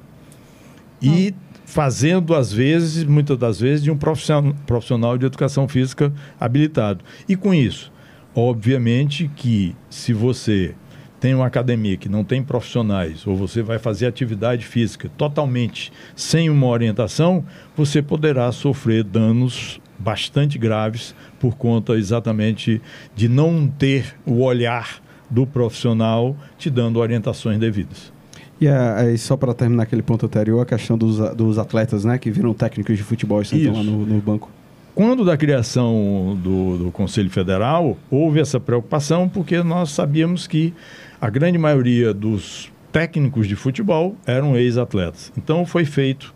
E 1.00 1.33
fazendo, 1.65 2.35
às 2.35 2.53
vezes, 2.53 3.05
muitas 3.05 3.38
das 3.38 3.61
vezes, 3.61 3.85
de 3.85 3.91
um 3.91 3.97
profissional, 3.97 4.55
profissional 4.67 5.17
de 5.17 5.26
educação 5.26 5.69
física 5.69 6.12
habilitado. 6.38 7.05
E 7.29 7.37
com 7.37 7.55
isso, 7.55 7.93
obviamente 8.37 9.31
que 9.35 9.75
se 9.88 10.12
você 10.12 10.75
tem 11.19 11.35
uma 11.35 11.47
academia 11.47 11.97
que 11.97 12.11
não 12.11 12.23
tem 12.23 12.43
profissionais, 12.43 13.26
ou 13.26 13.35
você 13.35 13.62
vai 13.62 13.78
fazer 13.78 14.07
atividade 14.07 14.66
física 14.66 15.11
totalmente 15.16 15.90
sem 16.14 16.50
uma 16.50 16.66
orientação, 16.66 17.43
você 17.75 18.02
poderá 18.02 18.52
sofrer 18.52 19.02
danos 19.02 19.81
bastante 19.99 20.59
graves 20.59 21.14
por 21.40 21.57
conta 21.57 21.95
exatamente 21.95 22.83
de 23.14 23.28
não 23.28 23.66
ter 23.66 24.14
o 24.26 24.43
olhar 24.43 25.02
do 25.31 25.47
profissional 25.47 26.37
te 26.59 26.69
dando 26.69 26.99
orientações 26.99 27.59
devidas. 27.59 28.12
E 28.61 28.66
é, 28.66 29.12
é, 29.12 29.16
só 29.16 29.37
para 29.37 29.55
terminar 29.55 29.85
aquele 29.85 30.02
ponto 30.02 30.26
anterior, 30.26 30.61
a 30.61 30.66
questão 30.66 30.99
dos, 30.99 31.19
dos 31.35 31.59
atletas, 31.59 32.05
né, 32.05 32.19
que 32.19 32.31
viram 32.31 32.52
técnicos 32.52 32.97
de 32.97 33.02
futebol 33.02 33.40
e 33.40 33.45
sentam 33.45 33.73
lá 33.73 33.83
no, 33.83 34.05
no 34.05 34.21
banco. 34.21 34.50
Quando 34.97 35.26
da 35.26 35.37
criação 35.37 36.38
do, 36.43 36.79
do 36.79 36.91
Conselho 36.91 37.29
Federal, 37.29 37.99
houve 38.11 38.41
essa 38.41 38.59
preocupação 38.59 39.29
porque 39.29 39.62
nós 39.62 39.91
sabíamos 39.91 40.47
que 40.47 40.73
a 41.21 41.29
grande 41.29 41.59
maioria 41.59 42.15
dos 42.15 42.73
técnicos 42.91 43.47
de 43.47 43.55
futebol 43.55 44.17
eram 44.25 44.57
ex-atletas. 44.57 45.31
Então 45.37 45.67
foi 45.67 45.85
feito, 45.85 46.35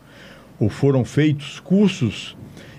ou 0.59 0.69
foram 0.69 1.07
feitos 1.07 1.59
cursos 1.59 2.37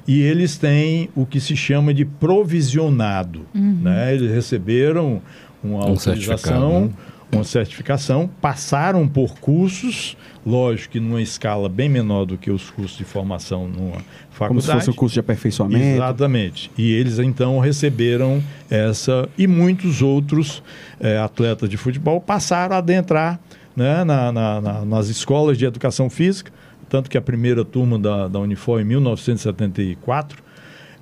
e 0.08 0.22
eles 0.22 0.56
têm 0.56 1.10
o 1.16 1.26
que 1.26 1.40
se 1.40 1.56
chama 1.56 1.96
de 1.96 2.06
provisionado. 2.06 3.48
Né? 3.82 4.14
Eles 4.14 4.32
receberam 4.32 5.20
uma 5.64 5.90
Um 5.90 5.96
certificado, 5.96 6.64
autorização, 6.64 6.82
né? 6.82 6.90
Uma 7.32 7.44
certificação, 7.44 8.30
passaram 8.42 9.08
por 9.08 9.40
cursos, 9.40 10.18
lógico 10.46 10.94
que 10.94 11.00
numa 11.00 11.22
escala 11.22 11.70
bem 11.70 11.88
menor 11.88 12.26
do 12.26 12.38
que 12.38 12.52
os 12.52 12.70
cursos 12.70 12.98
de 12.98 13.04
formação 13.06 13.68
numa 13.68 13.98
faculdade. 14.32 14.48
Como 14.48 14.62
se 14.62 14.72
fosse 14.72 14.90
o 14.90 14.94
curso 14.94 15.14
de 15.14 15.20
aperfeiçoamento. 15.22 15.84
Exatamente. 15.86 16.70
E 16.78 16.92
eles 16.94 17.20
então 17.20 17.60
receberam 17.60 18.44
essa 18.70 19.30
e 19.38 19.48
muitos 19.48 20.02
outros 20.02 20.62
eh, 21.00 21.18
atletas 21.18 21.70
de 21.70 21.78
futebol 21.78 22.20
passaram 22.20 22.76
a 22.76 22.80
adentrar 22.80 23.40
né, 23.76 24.04
na- 24.04 24.32
na- 24.32 24.60
na- 24.62 24.86
nas 24.86 25.08
escolas 25.08 25.58
de 25.58 25.66
educação 25.66 26.10
física, 26.10 26.52
tanto 26.90 27.10
que 27.10 27.18
a 27.18 27.22
primeira 27.22 27.64
turma 27.64 27.98
da, 27.98 28.28
da 28.28 28.40
Unifor 28.40 28.82
em 28.82 28.84
1974 28.84 30.44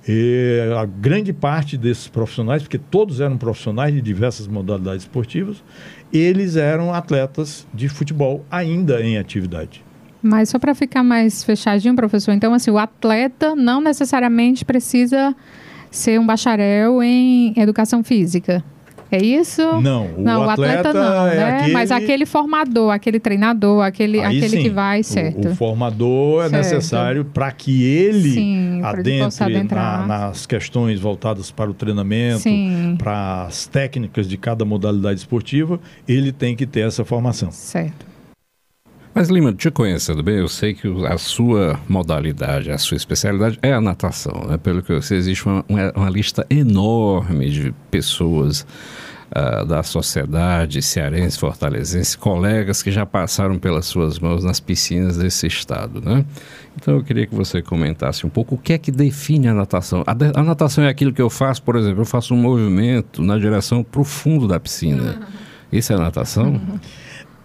e 0.08 0.58
a 0.80 0.86
grande 0.86 1.32
parte 1.32 1.76
desses 1.76 2.08
profissionais, 2.08 2.62
porque 2.62 2.78
todos 2.78 3.20
eram 3.20 3.36
profissionais 3.36 3.92
de 3.92 4.00
diversas 4.00 4.46
modalidades 4.46 5.02
esportivas, 5.02 5.62
eles 6.12 6.56
eram 6.56 6.92
atletas 6.92 7.66
de 7.72 7.88
futebol 7.88 8.44
ainda 8.50 9.00
em 9.02 9.18
atividade. 9.18 9.84
Mas 10.22 10.50
só 10.50 10.58
para 10.58 10.74
ficar 10.74 11.02
mais 11.02 11.42
fechadinho, 11.42 11.94
professor, 11.96 12.32
então 12.32 12.52
assim, 12.52 12.70
o 12.70 12.78
atleta 12.78 13.54
não 13.56 13.80
necessariamente 13.80 14.64
precisa 14.64 15.34
ser 15.90 16.20
um 16.20 16.26
bacharel 16.26 17.02
em 17.02 17.54
educação 17.56 18.04
física. 18.04 18.62
É 19.12 19.18
isso? 19.20 19.60
Não, 19.80 20.06
o 20.06 20.20
não, 20.22 20.40
o 20.46 20.50
atleta, 20.50 20.90
atleta 20.90 20.92
não, 21.10 21.26
é 21.26 21.34
né? 21.36 21.56
aquele- 21.58 21.72
Mas 21.72 21.90
aquele 21.90 22.24
formador, 22.26 22.92
aquele 22.92 23.18
treinador, 23.18 23.84
aquele, 23.84 24.20
Aí 24.20 24.36
aquele 24.38 24.48
sim, 24.48 24.62
que 24.62 24.70
vai, 24.70 25.00
o- 25.00 25.04
certo. 25.04 25.48
O, 25.48 25.56
formador 25.56 26.44
é 26.44 26.48
Certo. 26.48 26.62
necessário 26.62 27.24
para 27.24 27.50
que 27.50 27.82
ele 27.84 28.30
Sim, 28.30 28.80
adentre 28.84 29.74
na- 29.76 30.06
nas 30.06 30.46
questões 30.46 31.00
voltadas 31.00 31.50
para 31.50 31.70
o 31.70 31.74
treinamento, 31.74 32.44
para 32.98 33.46
as 33.46 33.66
técnicas 33.66 34.28
de 34.28 34.36
cada 34.36 34.64
modalidade 34.64 35.18
esportiva, 35.20 35.80
ele 36.06 36.30
tem 36.32 36.54
que 36.54 36.64
ter 36.66 36.86
essa 36.86 37.04
formação. 37.04 37.50
Certo. 37.50 38.09
Mas, 39.14 39.28
Lima, 39.28 39.52
te 39.52 39.70
conhecendo 39.70 40.22
bem, 40.22 40.36
eu 40.36 40.48
sei 40.48 40.72
que 40.72 40.86
a 41.06 41.18
sua 41.18 41.78
modalidade, 41.88 42.70
a 42.70 42.78
sua 42.78 42.96
especialidade 42.96 43.58
é 43.60 43.72
a 43.72 43.80
natação. 43.80 44.46
Né? 44.48 44.56
Pelo 44.56 44.82
que 44.82 44.92
eu 44.92 45.02
sei, 45.02 45.18
existe 45.18 45.44
uma, 45.46 45.64
uma- 45.68 45.92
uma 45.96 46.08
lista 46.10 46.46
enorme 46.48 47.50
de 47.50 47.74
pessoas 47.90 48.64
ah, 49.32 49.64
da 49.64 49.82
sociedade 49.82 50.80
cearense, 50.80 51.38
fortalezense, 51.38 52.16
colegas 52.16 52.82
que 52.82 52.90
já 52.92 53.04
passaram 53.04 53.58
pelas 53.58 53.86
suas 53.86 54.18
mãos 54.18 54.44
nas 54.44 54.58
piscinas 54.60 55.16
desse 55.16 55.46
estado. 55.46 56.00
Né? 56.00 56.24
Então, 56.76 56.94
eu 56.94 57.02
queria 57.02 57.26
que 57.26 57.34
você 57.34 57.60
comentasse 57.60 58.24
um 58.24 58.30
pouco 58.30 58.54
o 58.54 58.58
que 58.58 58.72
é 58.72 58.78
que 58.78 58.90
define 58.92 59.48
a 59.48 59.54
natação. 59.54 60.04
A, 60.06 60.14
de- 60.14 60.32
a 60.34 60.42
natação 60.42 60.84
é 60.84 60.88
aquilo 60.88 61.12
que 61.12 61.20
eu 61.22 61.30
faço, 61.30 61.62
por 61.64 61.74
exemplo, 61.76 62.00
eu 62.02 62.06
faço 62.06 62.32
um 62.32 62.36
movimento 62.38 63.22
na 63.22 63.36
direção 63.38 63.82
para 63.82 64.00
o 64.00 64.04
fundo 64.04 64.46
da 64.46 64.58
piscina. 64.60 65.20
Isso 65.72 65.92
é 65.92 65.96
natação? 65.96 66.60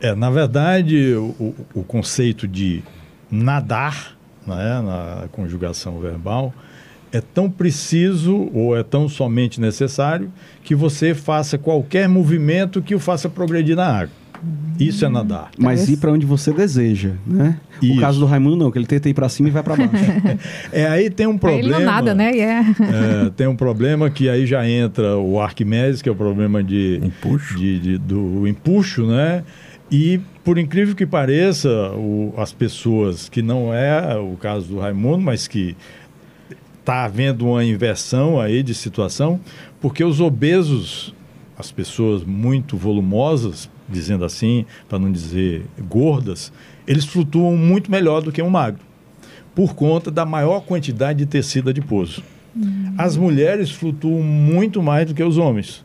É, 0.06 0.16
na 0.16 0.30
verdade, 0.30 1.14
o, 1.16 1.36
o- 1.40 1.56
o 1.76 1.84
conceito 1.84 2.48
de 2.48 2.84
nadar, 3.32 4.16
né, 4.46 4.82
na 4.84 5.28
conjugação 5.32 6.00
verbal, 6.00 6.54
é 7.12 7.22
tão 7.22 7.50
preciso 7.50 8.50
ou 8.54 8.78
é 8.78 8.84
tão 8.84 9.08
somente 9.08 9.60
necessário 9.62 10.32
que 10.64 10.76
você 10.76 11.14
faça 11.16 11.58
qualquer 11.58 12.08
movimento 12.10 12.82
que 12.82 12.94
o 12.94 13.00
faça 13.00 13.30
progredir 13.30 13.76
na 13.76 13.86
água. 13.88 14.14
Isso 14.80 15.04
é 15.06 15.10
nadar. 15.10 15.50
Mas 15.58 15.88
ir 15.90 15.98
para 15.98 16.12
onde 16.12 16.26
você 16.26 16.52
deseja, 16.54 17.12
né? 17.26 17.58
O 17.82 17.86
Isso. 17.86 18.00
caso 18.02 18.20
do 18.20 18.26
Raimundo 18.26 18.58
não, 18.58 18.70
que 18.70 18.78
ele 18.78 18.86
tenta 18.86 19.08
ir 19.10 19.14
para 19.14 19.28
cima 19.30 19.48
e 19.48 19.52
vai 19.52 19.64
para 19.64 19.76
baixo. 19.78 19.94
É 20.74 20.86
aí 20.88 21.10
tem 21.10 21.26
um 21.26 21.32
Aí 21.32 21.40
problema. 21.40 21.68
ele 21.68 21.74
não 21.80 21.92
nada, 21.92 22.14
né? 22.14 22.32
E 22.36 22.40
é. 22.42 22.60
É, 22.60 23.30
tem 23.36 23.48
um 23.48 23.56
problema 23.56 24.10
que 24.10 24.28
aí 24.30 24.46
já 24.46 24.68
entra 24.70 25.18
o 25.18 25.40
Arquimedes, 25.40 26.02
que 26.02 26.10
é 26.10 26.12
o 26.12 26.16
problema 26.16 26.62
de, 26.62 27.00
Empuxo. 27.02 27.58
de- 27.58 27.80
de- 27.80 27.98
do 27.98 28.46
empuxo, 28.48 29.08
né? 29.08 29.44
E, 29.92 30.20
por 30.44 30.58
incrível 30.58 30.96
que 30.96 31.06
pareça, 31.06 31.70
o- 31.92 32.34
as 32.38 32.52
pessoas, 32.52 33.30
que 33.30 33.42
não 33.42 33.74
é 33.74 34.18
o 34.18 34.36
caso 34.36 34.68
do 34.68 34.80
Raimundo, 34.80 35.20
mas 35.22 35.48
que 35.48 35.76
está 36.80 37.06
havendo 37.06 37.48
uma 37.48 37.64
inversão 37.64 38.40
aí 38.40 38.62
de 38.64 38.74
situação, 38.74 39.40
porque 39.80 40.04
os 40.04 40.20
obesos, 40.20 41.14
as 41.58 41.72
pessoas 41.72 42.24
muito 42.24 42.78
volumosas, 42.78 43.70
dizendo 43.88 44.26
assim, 44.26 44.66
para 44.90 44.98
não 44.98 45.12
dizer 45.12 45.66
gordas, 45.88 46.52
eles 46.88 47.06
flutuam 47.06 47.56
muito 47.56 47.90
melhor 47.90 48.22
do 48.22 48.32
que 48.32 48.42
um 48.42 48.50
magro, 48.50 48.82
por 49.54 49.76
conta 49.76 50.10
da 50.10 50.26
maior 50.26 50.62
quantidade 50.62 51.20
de 51.20 51.26
tecido 51.28 51.70
adiposo. 51.70 52.24
As 52.98 53.18
mulheres 53.18 53.70
flutuam 53.72 54.24
muito 54.24 54.82
mais 54.82 55.08
do 55.08 55.14
que 55.14 55.22
os 55.22 55.38
homens, 55.38 55.84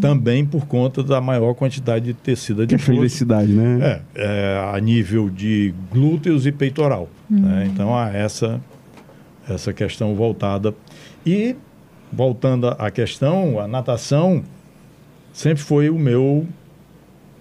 também 0.00 0.44
por 0.44 0.66
conta 0.66 1.02
da 1.02 1.20
maior 1.20 1.54
quantidade 1.54 2.06
de 2.06 2.14
tecido 2.14 2.66
Que 2.66 2.74
é 2.74 2.78
felicidade, 2.78 3.52
né? 3.52 4.02
É, 4.14 4.24
é, 4.24 4.74
a 4.74 4.80
nível 4.80 5.30
de 5.30 5.72
glúteos 5.92 6.46
e 6.46 6.50
peitoral. 6.50 7.08
né? 7.30 7.68
Então 7.72 7.96
há 7.96 8.08
essa, 8.08 8.60
essa 9.48 9.72
questão 9.72 10.14
voltada. 10.16 10.74
E, 11.24 11.54
voltando 12.12 12.68
à 12.68 12.90
questão, 12.90 13.60
a 13.60 13.68
natação 13.68 14.42
sempre 15.32 15.62
foi 15.62 15.88
o 15.88 15.98
meu, 15.98 16.46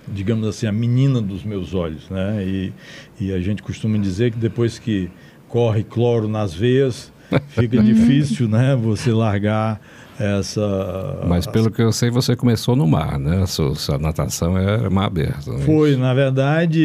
digamos 0.07 0.47
assim, 0.47 0.67
a 0.67 0.71
menina 0.71 1.19
dos 1.19 1.43
meus 1.43 1.73
olhos. 1.73 2.07
Né? 2.11 2.43
E, 2.45 2.73
e 3.19 3.31
a 3.33 3.39
gente 3.39 3.63
costuma 3.63 3.97
dizer 3.97 4.31
que 4.31 4.37
depois 4.37 4.77
que 4.77 5.09
corre 5.47 5.83
cloro 5.83 6.27
nas 6.27 6.53
veias, 6.53 7.11
fica 7.49 7.81
difícil 7.81 8.47
né, 8.47 8.75
você 8.75 9.11
largar 9.11 9.79
essa. 10.19 11.21
Mas 11.27 11.45
pelo 11.45 11.69
que 11.69 11.81
eu 11.81 11.91
sei, 11.91 12.09
você 12.09 12.35
começou 12.35 12.75
no 12.75 12.87
mar, 12.87 13.19
né? 13.19 13.43
A 13.43 13.47
sua, 13.47 13.75
sua 13.75 13.97
natação 13.97 14.57
é 14.57 14.89
mar 14.89 15.05
aberto. 15.05 15.51
né? 15.51 15.59
Foi, 15.59 15.95
na 15.95 16.13
verdade, 16.13 16.83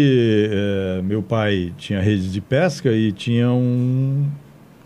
eh, 0.51 1.01
meu 1.03 1.23
pai 1.23 1.73
tinha 1.79 2.01
rede 2.01 2.31
de 2.31 2.41
pesca 2.41 2.93
e 2.93 3.11
tinha 3.13 3.51
um 3.51 4.27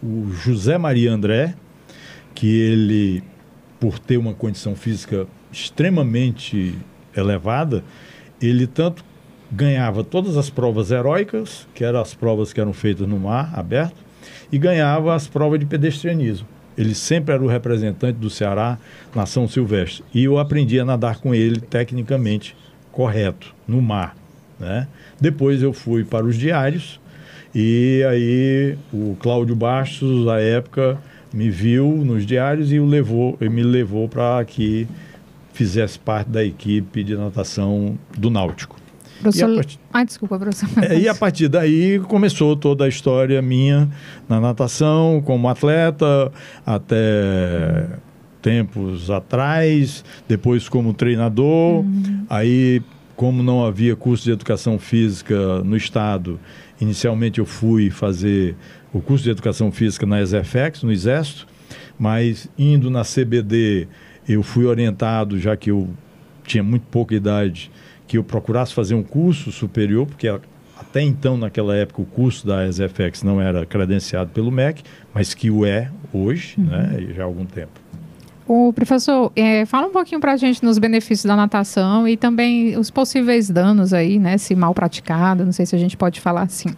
o 0.03 0.31
José 0.31 0.79
Maria 0.79 1.13
André, 1.13 1.55
que 2.35 2.47
ele, 2.47 3.23
por 3.81 3.99
ter 3.99 4.17
uma 4.17 4.35
condição 4.35 4.77
física 4.77 5.27
extremamente 5.51 6.75
elevada, 7.17 7.83
ele 8.41 8.67
tanto 8.67 9.05
ganhava 9.51 10.05
todas 10.05 10.37
as 10.37 10.51
provas 10.51 10.91
heróicas, 10.91 11.67
que 11.75 11.83
eram 11.83 12.01
as 12.01 12.15
provas 12.15 12.53
que 12.53 12.61
eram 12.61 12.73
feitas 12.73 13.09
no 13.09 13.19
mar 13.19 13.53
aberto, 13.59 13.97
e 14.51 14.59
ganhava 14.59 15.15
as 15.15 15.27
provas 15.27 15.59
de 15.59 15.67
pedestrianismo. 15.67 16.47
Ele 16.77 16.95
sempre 16.95 17.35
era 17.35 17.43
o 17.43 17.47
representante 17.47 18.19
do 18.19 18.29
Ceará 18.29 18.79
na 19.15 19.25
São 19.25 19.49
Silvestre. 19.49 20.05
E 20.13 20.25
eu 20.25 20.39
aprendi 20.39 20.79
a 20.79 20.85
nadar 20.85 21.19
com 21.19 21.35
ele 21.35 21.61
tecnicamente 21.61 22.55
correto, 22.93 23.55
no 23.67 23.81
mar. 23.81 24.15
Né? 24.59 24.87
Depois 25.21 25.63
eu 25.63 25.73
fui 25.73 26.05
para 26.05 26.25
os 26.25 26.37
diários 26.37 27.01
e 27.55 28.05
aí 28.09 28.77
o 28.93 29.17
Cláudio 29.19 29.57
Bastos, 29.57 30.29
à 30.29 30.41
época, 30.41 30.99
me 31.33 31.49
viu 31.49 31.89
nos 32.05 32.27
diários 32.27 32.71
e 32.73 32.79
o 32.79 32.85
levou, 32.85 33.39
me 33.41 33.63
levou 33.63 34.09
para 34.09 34.45
que 34.45 34.87
fizesse 35.55 35.99
parte 35.99 36.29
da 36.29 36.45
equipe 36.45 37.03
de 37.03 37.17
natação 37.17 37.99
do 38.17 38.29
Náutico. 38.29 38.77
Professor... 39.21 39.67
Ai, 39.93 40.05
desculpa, 40.05 40.39
professor. 40.39 40.69
É, 40.85 40.99
e 40.99 41.09
a 41.09 41.15
partir 41.15 41.49
daí 41.49 41.99
começou 42.01 42.57
toda 42.57 42.85
a 42.85 42.89
história 42.89 43.41
minha 43.41 43.89
na 44.29 44.41
natação, 44.41 45.23
como 45.25 45.49
atleta, 45.49 46.31
até 46.65 47.87
tempos 48.43 49.11
atrás, 49.11 50.05
depois 50.29 50.69
como 50.69 50.95
treinador. 50.95 51.81
Uhum. 51.81 52.25
Aí, 52.31 52.81
como 53.17 53.43
não 53.43 53.65
havia 53.65 53.97
curso 53.97 54.25
de 54.25 54.31
educação 54.31 54.79
física 54.79 55.65
no 55.65 55.77
estado, 55.77 56.39
inicialmente 56.81 57.41
eu 57.41 57.47
fui 57.47 57.91
fazer 57.91 58.55
o 58.93 59.01
curso 59.01 59.25
de 59.25 59.31
educação 59.31 59.73
física 59.73 60.07
na 60.07 60.23
ESEFEX, 60.23 60.83
no 60.83 60.93
Exército, 60.93 61.47
mas 61.99 62.49
indo 62.57 62.91
na 62.91 63.03
CBD, 63.03 63.89
eu 64.29 64.43
fui 64.43 64.65
orientado, 64.65 65.39
já 65.39 65.57
que 65.57 65.71
eu 65.71 65.89
tinha 66.45 66.63
muito 66.63 66.87
pouca 66.91 67.15
idade, 67.15 67.71
que 68.07 68.19
eu 68.19 68.25
procurasse 68.25 68.73
fazer 68.73 68.95
um 68.95 69.03
curso 69.03 69.51
superior, 69.51 70.07
porque 70.07 70.29
até 70.79 71.01
então, 71.01 71.37
naquela 71.37 71.75
época, 71.75 72.03
o 72.03 72.07
curso 72.07 72.47
da 72.47 72.67
ESFX 72.67 73.23
não 73.23 73.41
era 73.41 73.65
credenciado 73.65 74.31
pelo 74.31 74.51
MEC, 74.51 74.83
mas 75.13 75.35
que 75.35 75.51
o 75.51 75.65
é 75.65 75.91
hoje, 76.13 76.55
uhum. 76.59 76.65
né, 76.65 77.07
já 77.15 77.23
há 77.23 77.27
algum 77.27 77.45
tempo. 77.45 77.87
O 78.49 78.73
professor, 78.73 79.33
é, 79.35 79.67
fala 79.67 79.89
um 79.89 79.91
pouquinho 79.91 80.21
para 80.21 80.33
a 80.33 80.37
gente 80.37 80.65
nos 80.65 80.79
benefícios 80.79 81.25
da 81.25 81.35
natação 81.35 82.07
e 82.07 82.17
também 82.17 82.79
os 82.79 82.91
possíveis 82.91 83.51
danos 83.51 83.93
aí, 83.93 84.21
né, 84.21 84.39
se 84.39 84.55
mal 84.55 84.73
praticado, 84.73 85.45
não 85.45 85.51
sei 85.51 85.67
se 85.67 85.75
a 85.75 85.79
gente 85.79 85.97
pode 85.97 86.21
falar 86.21 86.43
assim. 86.43 86.69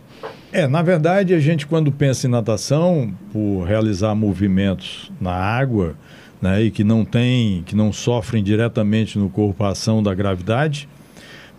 É, 0.51 0.67
na 0.67 0.81
verdade, 0.81 1.35
a 1.35 1.39
gente 1.39 1.67
quando 1.67 1.93
pensa 1.93 2.27
em 2.27 2.31
natação, 2.31 3.13
por 3.31 3.65
realizar 3.65 4.15
movimentos 4.15 5.13
na 5.21 5.33
água, 5.33 5.95
né, 6.41 6.63
e 6.63 6.71
que 6.71 6.83
não 6.83 7.05
tem, 7.05 7.63
que 7.67 7.77
não 7.77 7.93
sofrem 7.93 8.43
diretamente 8.43 9.19
no 9.19 9.29
corpo 9.29 9.63
a 9.63 9.69
ação 9.69 10.03
da 10.03 10.15
gravidade, 10.15 10.89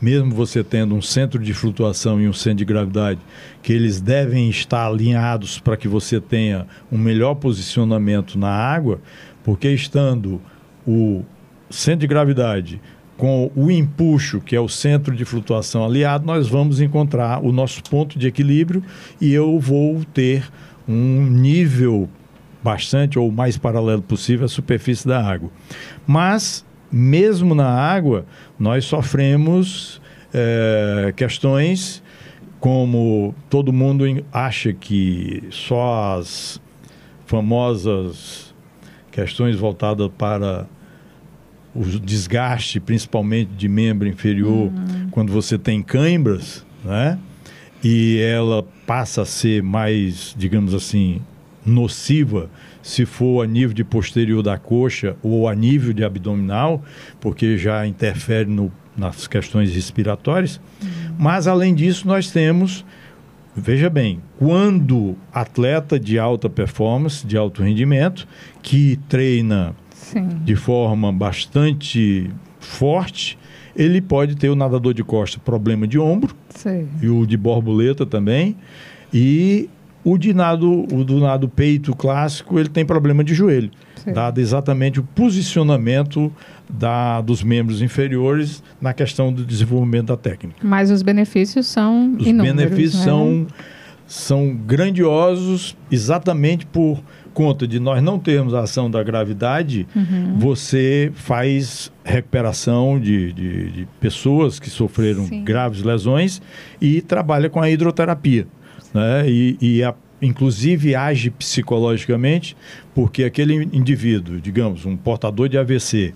mesmo 0.01 0.33
você 0.33 0.63
tendo 0.63 0.95
um 0.95 1.01
centro 1.01 1.39
de 1.39 1.53
flutuação 1.53 2.19
e 2.19 2.27
um 2.27 2.33
centro 2.33 2.59
de 2.59 2.65
gravidade, 2.65 3.19
que 3.61 3.73
eles 3.73 3.99
devem 3.99 4.49
estar 4.49 4.87
alinhados 4.87 5.59
para 5.59 5.75
que 5.75 5.87
você 5.87 6.19
tenha 6.19 6.65
um 6.91 6.97
melhor 6.97 7.35
posicionamento 7.35 8.37
na 8.37 8.49
água, 8.49 8.99
porque 9.43 9.69
estando 9.71 10.41
o 10.87 11.23
centro 11.69 12.01
de 12.01 12.07
gravidade 12.07 12.81
com 13.17 13.51
o 13.53 13.69
empuxo, 13.69 14.39
que 14.39 14.55
é 14.55 14.61
o 14.61 14.69
centro 14.69 15.13
de 15.13 15.25
flutuação 15.25 15.83
aliado, 15.83 16.25
nós 16.25 16.47
vamos 16.47 16.79
encontrar 16.79 17.43
o 17.43 17.51
nosso 17.51 17.83
ponto 17.83 18.17
de 18.17 18.27
equilíbrio 18.27 18.81
e 19.19 19.33
eu 19.33 19.59
vou 19.59 20.03
ter 20.05 20.49
um 20.87 21.25
nível 21.25 22.09
bastante 22.63 23.19
ou 23.19 23.29
mais 23.31 23.57
paralelo 23.57 24.01
possível 24.01 24.45
à 24.45 24.49
superfície 24.49 25.07
da 25.07 25.21
água. 25.21 25.49
Mas 26.07 26.65
mesmo 26.91 27.53
na 27.53 27.67
água, 27.67 28.25
nós 28.57 28.85
sofremos 28.85 30.01
é, 30.33 31.13
questões 31.15 32.03
como 32.59 33.33
todo 33.49 33.71
mundo 33.71 34.03
acha 34.33 34.73
que 34.73 35.43
só 35.49 36.17
as 36.17 36.61
famosas 37.25 38.53
questões 39.11 39.55
voltadas 39.55 40.09
para 40.17 40.67
o 41.75 41.83
desgaste, 41.83 42.79
principalmente 42.79 43.51
de 43.55 43.67
membro 43.67 44.07
inferior, 44.07 44.71
uhum. 44.71 45.07
quando 45.11 45.31
você 45.31 45.57
tem 45.57 45.81
cãibras, 45.83 46.65
né? 46.83 47.17
E 47.83 48.19
ela 48.19 48.65
passa 48.85 49.21
a 49.21 49.25
ser 49.25 49.63
mais, 49.63 50.35
digamos 50.37 50.73
assim, 50.73 51.21
nociva 51.65 52.49
se 52.81 53.05
for 53.05 53.43
a 53.43 53.47
nível 53.47 53.73
de 53.73 53.83
posterior 53.83 54.41
da 54.41 54.57
coxa 54.57 55.15
ou 55.21 55.47
a 55.47 55.55
nível 55.55 55.93
de 55.93 56.03
abdominal, 56.03 56.83
porque 57.19 57.57
já 57.57 57.85
interfere 57.85 58.49
no, 58.49 58.71
nas 58.95 59.27
questões 59.27 59.73
respiratórias. 59.73 60.59
Uhum. 60.81 61.15
Mas, 61.17 61.47
além 61.47 61.73
disso, 61.75 62.07
nós 62.07 62.31
temos, 62.31 62.85
veja 63.55 63.89
bem, 63.89 64.21
quando 64.37 65.15
atleta 65.33 65.99
de 65.99 66.17
alta 66.17 66.49
performance, 66.49 67.25
de 67.25 67.37
alto 67.37 67.63
rendimento, 67.63 68.27
que 68.61 68.97
treina 69.07 69.75
Sim. 69.93 70.27
de 70.43 70.55
forma 70.55 71.11
bastante 71.11 72.29
forte, 72.59 73.37
ele 73.75 74.01
pode 74.01 74.35
ter 74.35 74.49
o 74.49 74.55
nadador 74.55 74.93
de 74.93 75.03
costa 75.03 75.39
problema 75.39 75.87
de 75.87 75.99
ombro 75.99 76.35
Sim. 76.49 76.87
e 77.01 77.07
o 77.07 77.25
de 77.25 77.37
borboleta 77.37 78.05
também. 78.05 78.55
E 79.13 79.69
o 80.03 80.17
de 80.17 80.33
nado, 80.33 80.85
o 80.93 81.03
do 81.03 81.19
nado 81.19 81.47
peito 81.47 81.95
clássico, 81.95 82.59
ele 82.59 82.69
tem 82.69 82.85
problema 82.85 83.23
de 83.23 83.33
joelho, 83.33 83.69
Sim. 83.95 84.13
dado 84.13 84.39
exatamente 84.39 84.99
o 84.99 85.03
posicionamento 85.03 86.31
da, 86.69 87.21
dos 87.21 87.43
membros 87.43 87.81
inferiores 87.81 88.63
na 88.79 88.93
questão 88.93 89.31
do 89.33 89.43
desenvolvimento 89.43 90.07
da 90.07 90.17
técnica. 90.17 90.59
Mas 90.63 90.89
os 90.89 91.01
benefícios 91.01 91.67
são 91.67 92.15
os 92.17 92.25
inúmeros. 92.25 92.51
Os 92.51 92.55
benefícios 92.55 92.99
né? 92.99 93.05
são, 93.05 93.47
são 94.07 94.55
grandiosos 94.55 95.75
exatamente 95.91 96.65
por 96.65 97.01
conta 97.33 97.67
de 97.67 97.79
nós 97.79 98.01
não 98.03 98.19
termos 98.19 98.53
a 98.53 98.61
ação 98.61 98.91
da 98.91 99.01
gravidade, 99.01 99.87
uhum. 99.95 100.37
você 100.37 101.11
faz 101.15 101.91
recuperação 102.03 102.99
de, 102.99 103.31
de, 103.31 103.71
de 103.71 103.87
pessoas 103.99 104.59
que 104.59 104.69
sofreram 104.69 105.25
Sim. 105.25 105.43
graves 105.43 105.83
lesões 105.83 106.41
e 106.81 107.01
trabalha 107.01 107.49
com 107.49 107.61
a 107.61 107.69
hidroterapia 107.69 108.45
né? 108.93 109.29
e, 109.29 109.57
e 109.61 109.83
a, 109.83 109.93
inclusive 110.21 110.95
age 110.95 111.29
psicologicamente, 111.29 112.55
porque 112.93 113.23
aquele 113.23 113.69
indivíduo, 113.73 114.39
digamos, 114.39 114.85
um 114.85 114.97
portador 114.97 115.47
de 115.47 115.57
AVC, 115.57 116.13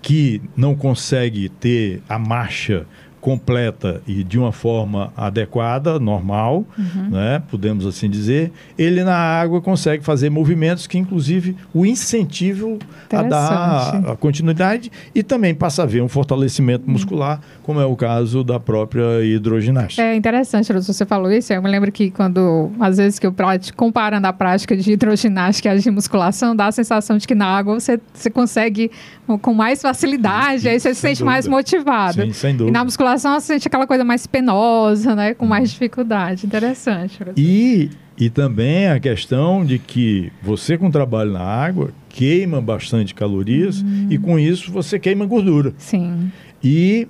que 0.00 0.40
não 0.56 0.74
consegue 0.74 1.48
ter 1.48 2.02
a 2.08 2.18
marcha 2.18 2.86
completa 3.20 4.00
e 4.06 4.22
de 4.22 4.38
uma 4.38 4.52
forma 4.52 5.12
adequada, 5.16 5.98
normal, 5.98 6.64
uhum. 6.78 7.10
né, 7.10 7.42
podemos 7.50 7.86
assim 7.86 8.08
dizer, 8.08 8.52
ele 8.78 9.02
na 9.02 9.16
água 9.16 9.60
consegue 9.60 10.04
fazer 10.04 10.30
movimentos 10.30 10.86
que, 10.86 10.98
inclusive, 10.98 11.56
o 11.74 11.84
incentivam 11.84 12.78
a 13.12 13.22
dar 13.22 14.12
a 14.12 14.16
continuidade 14.16 14.90
e 15.14 15.22
também 15.22 15.54
passa 15.54 15.82
a 15.82 15.86
ver 15.86 16.02
um 16.02 16.08
fortalecimento 16.08 16.86
uhum. 16.86 16.92
muscular, 16.92 17.40
como 17.62 17.80
é 17.80 17.86
o 17.86 17.96
caso 17.96 18.44
da 18.44 18.60
própria 18.60 19.24
hidroginástica. 19.24 20.02
É 20.02 20.14
interessante, 20.14 20.72
você 20.72 21.04
falou 21.04 21.30
isso. 21.30 21.52
Eu 21.52 21.62
me 21.62 21.68
lembro 21.68 21.90
que 21.90 22.10
quando, 22.10 22.70
às 22.80 22.96
vezes, 22.96 23.18
que 23.18 23.26
eu 23.26 23.32
pratico, 23.32 23.76
comparando 23.76 24.26
a 24.26 24.32
prática 24.32 24.76
de 24.76 24.92
hidroginástica 24.92 25.68
e 25.68 25.72
a 25.72 25.76
de 25.76 25.90
musculação, 25.90 26.54
dá 26.54 26.66
a 26.66 26.72
sensação 26.72 27.18
de 27.18 27.26
que 27.26 27.34
na 27.34 27.46
água 27.46 27.78
você, 27.78 28.00
você 28.12 28.30
consegue 28.30 28.90
com 29.36 29.52
mais 29.52 29.82
facilidade, 29.82 30.68
aí 30.68 30.78
você 30.78 30.94
se 30.94 31.00
sente 31.00 31.18
dúvida. 31.18 31.30
mais 31.30 31.46
motivado. 31.46 32.22
Sim, 32.22 32.32
sem 32.32 32.52
dúvida. 32.52 32.70
E 32.70 32.72
na 32.72 32.84
musculação 32.84 33.38
você 33.38 33.54
sente 33.54 33.68
aquela 33.68 33.86
coisa 33.86 34.04
mais 34.04 34.26
penosa, 34.26 35.14
né? 35.14 35.34
Com 35.34 35.44
mais 35.44 35.70
dificuldade. 35.70 36.46
Interessante. 36.46 37.18
E, 37.36 37.90
e 38.16 38.30
também 38.30 38.88
a 38.88 38.98
questão 39.00 39.64
de 39.64 39.78
que 39.78 40.32
você 40.42 40.78
com 40.78 40.90
trabalho 40.90 41.32
na 41.32 41.42
água 41.42 41.90
queima 42.08 42.60
bastante 42.60 43.14
calorias 43.14 43.82
uhum. 43.82 44.06
e 44.08 44.18
com 44.18 44.38
isso 44.38 44.72
você 44.72 44.98
queima 44.98 45.26
gordura. 45.26 45.74
Sim. 45.76 46.32
E 46.62 47.06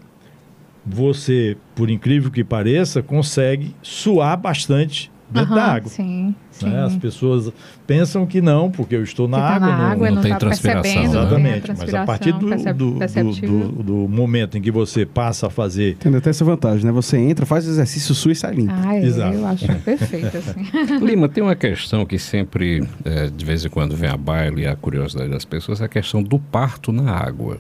você, 0.85 1.57
por 1.75 1.91
incrível 1.91 2.31
que 2.31 2.43
pareça, 2.43 3.03
consegue 3.03 3.75
suar 3.83 4.37
bastante 4.39 5.11
dentro 5.31 5.51
uhum, 5.51 5.57
da 5.57 5.65
água. 5.65 5.91
Sim, 5.91 6.35
sim. 6.51 6.69
Né? 6.69 6.85
As 6.85 6.97
pessoas 6.97 7.53
pensam 7.87 8.27
que 8.27 8.41
não, 8.41 8.71
porque 8.71 8.95
eu 8.95 9.03
estou 9.03 9.29
na 9.29 9.39
tá 9.39 9.45
água. 9.45 9.69
Na 9.69 9.77
não, 9.77 9.85
água 9.85 10.09
não, 10.09 10.15
não 10.17 10.23
tem 10.23 10.33
tá 10.33 10.39
transpiração. 10.39 11.03
Exatamente. 11.03 11.73
Mas 11.77 11.95
a 11.95 12.05
partir 12.05 12.33
do, 12.33 12.49
do, 12.49 13.33
do, 13.33 13.83
do, 13.83 14.09
momento 14.09 14.57
em 14.57 14.63
que 14.63 14.71
você 14.71 15.05
passa 15.05 15.49
a 15.49 15.51
fazer. 15.51 15.97
Tem 15.97 16.15
até 16.15 16.31
essa 16.31 16.45
vantagem, 16.45 16.85
né? 16.85 16.93
Você 16.93 17.19
entra, 17.19 17.45
faz 17.45 17.67
o 17.67 17.71
exercício 17.71 18.15
sul 18.15 18.33
e 18.33 18.35
sai 18.35 18.55
limpo. 18.55 18.73
Ah, 18.75 18.97
é, 18.97 19.05
Exato. 19.05 19.35
eu 19.35 19.47
acho 19.47 19.67
perfeito. 19.81 20.39
Assim. 20.39 20.67
Lima, 21.05 21.29
tem 21.29 21.43
uma 21.43 21.57
questão 21.57 22.07
que 22.07 22.19
sempre, 22.19 22.87
é, 23.05 23.27
de 23.29 23.45
vez 23.45 23.65
em 23.65 23.69
quando, 23.69 23.95
vem 23.95 24.09
a 24.09 24.17
baile 24.17 24.63
e 24.63 24.67
a 24.67 24.75
curiosidade 24.75 25.31
das 25.31 25.45
pessoas, 25.45 25.81
é 25.81 25.85
a 25.85 25.89
questão 25.89 26.23
do 26.23 26.39
parto 26.39 26.91
na 26.93 27.13
água. 27.13 27.59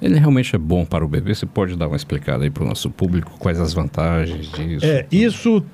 Ele 0.00 0.18
realmente 0.18 0.54
é 0.54 0.58
bom 0.58 0.84
para 0.84 1.04
o 1.04 1.08
bebê? 1.08 1.34
Você 1.34 1.46
pode 1.46 1.74
dar 1.74 1.88
uma 1.88 1.96
explicada 1.96 2.44
aí 2.44 2.50
para 2.50 2.62
o 2.62 2.66
nosso 2.66 2.90
público 2.90 3.32
quais 3.38 3.58
as 3.58 3.72
vantagens 3.72 4.50
disso? 4.52 4.84
É, 4.84 5.06
isso 5.10 5.64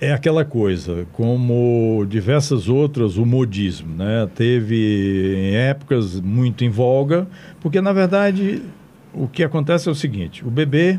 é 0.00 0.12
aquela 0.12 0.44
coisa, 0.44 1.06
como 1.12 2.06
diversas 2.08 2.68
outras, 2.68 3.16
o 3.16 3.26
modismo, 3.26 3.94
né? 3.94 4.28
Teve 4.34 5.34
em 5.36 5.56
épocas 5.56 6.20
muito 6.20 6.64
em 6.64 6.70
voga, 6.70 7.26
porque 7.60 7.80
na 7.80 7.92
verdade 7.92 8.62
o 9.12 9.26
que 9.26 9.42
acontece 9.42 9.88
é 9.88 9.92
o 9.92 9.94
seguinte: 9.94 10.46
o 10.46 10.50
bebê, 10.50 10.98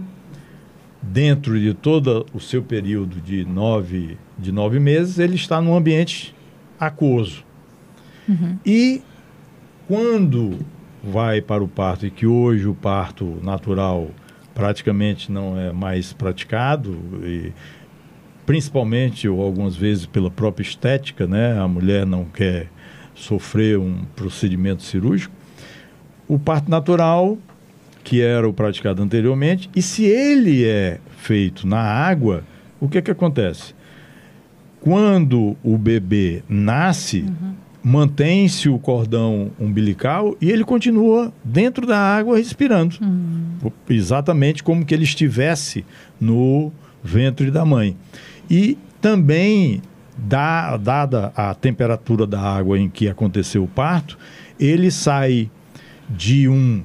dentro 1.01 1.59
de 1.59 1.73
todo 1.73 2.25
o 2.33 2.39
seu 2.39 2.61
período 2.61 3.21
de 3.21 3.45
nove, 3.45 4.17
de 4.37 4.51
nove 4.51 4.79
meses, 4.79 5.17
ele 5.17 5.35
está 5.35 5.61
num 5.61 5.75
ambiente 5.75 6.35
aquoso. 6.77 7.45
Uhum. 8.27 8.57
E 8.65 9.01
quando 9.87 10.59
vai 11.01 11.41
para 11.41 11.63
o 11.63 11.67
parto, 11.67 12.05
e 12.05 12.11
que 12.11 12.27
hoje 12.27 12.67
o 12.67 12.75
parto 12.75 13.39
natural 13.41 14.09
praticamente 14.53 15.31
não 15.31 15.57
é 15.57 15.71
mais 15.71 16.11
praticado, 16.11 16.99
e 17.23 17.53
principalmente 18.49 19.29
ou 19.29 19.43
algumas 19.43 19.75
vezes 19.75 20.07
pela 20.07 20.31
própria 20.31 20.63
estética, 20.63 21.27
né? 21.27 21.59
A 21.59 21.67
mulher 21.67 22.03
não 22.03 22.25
quer 22.25 22.65
sofrer 23.13 23.77
um 23.77 23.97
procedimento 24.15 24.81
cirúrgico. 24.81 25.31
O 26.27 26.39
parto 26.39 26.67
natural, 26.67 27.37
que 28.03 28.23
era 28.23 28.49
o 28.49 28.51
praticado 28.51 29.03
anteriormente, 29.03 29.69
e 29.75 29.83
se 29.83 30.03
ele 30.03 30.65
é 30.65 30.99
feito 31.19 31.67
na 31.67 31.79
água, 31.79 32.43
o 32.79 32.89
que 32.89 32.99
que 33.03 33.11
acontece? 33.11 33.75
Quando 34.81 35.55
o 35.63 35.77
bebê 35.77 36.41
nasce, 36.49 37.19
uhum. 37.19 37.53
mantém-se 37.83 38.67
o 38.67 38.79
cordão 38.79 39.51
umbilical 39.59 40.35
e 40.41 40.49
ele 40.49 40.63
continua 40.63 41.31
dentro 41.43 41.85
da 41.85 41.99
água 41.99 42.37
respirando. 42.37 42.95
Uhum. 42.99 43.71
Exatamente 43.87 44.63
como 44.63 44.83
que 44.83 44.95
ele 44.95 45.03
estivesse 45.03 45.85
no 46.19 46.71
ventre 47.03 47.51
da 47.51 47.63
mãe. 47.63 47.95
E 48.49 48.77
também, 48.99 49.81
da, 50.17 50.75
dada 50.77 51.31
a 51.35 51.53
temperatura 51.53 52.25
da 52.25 52.41
água 52.41 52.77
em 52.79 52.89
que 52.89 53.07
aconteceu 53.07 53.63
o 53.63 53.67
parto, 53.67 54.17
ele 54.59 54.89
sai 54.91 55.49
de 56.09 56.47
um 56.49 56.81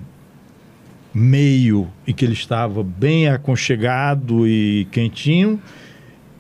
meio 1.13 1.89
em 2.07 2.13
que 2.13 2.25
ele 2.25 2.35
estava 2.35 2.83
bem 2.83 3.29
aconchegado 3.29 4.47
e 4.47 4.87
quentinho 4.91 5.61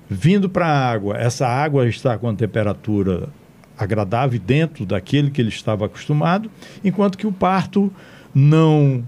vindo 0.09 0.49
para 0.49 0.67
a 0.67 0.93
água, 0.93 1.17
essa 1.17 1.47
água 1.47 1.89
está 1.89 2.17
com 2.19 2.29
a 2.29 2.35
temperatura 2.35 3.29
agradável 3.77 4.39
dentro 4.39 4.87
daquele 4.87 5.31
que 5.31 5.41
ele 5.41 5.49
estava 5.49 5.87
acostumado, 5.87 6.51
enquanto 6.85 7.19
que 7.19 7.27
o 7.27 7.33
parto 7.33 7.93
não 8.35 9.05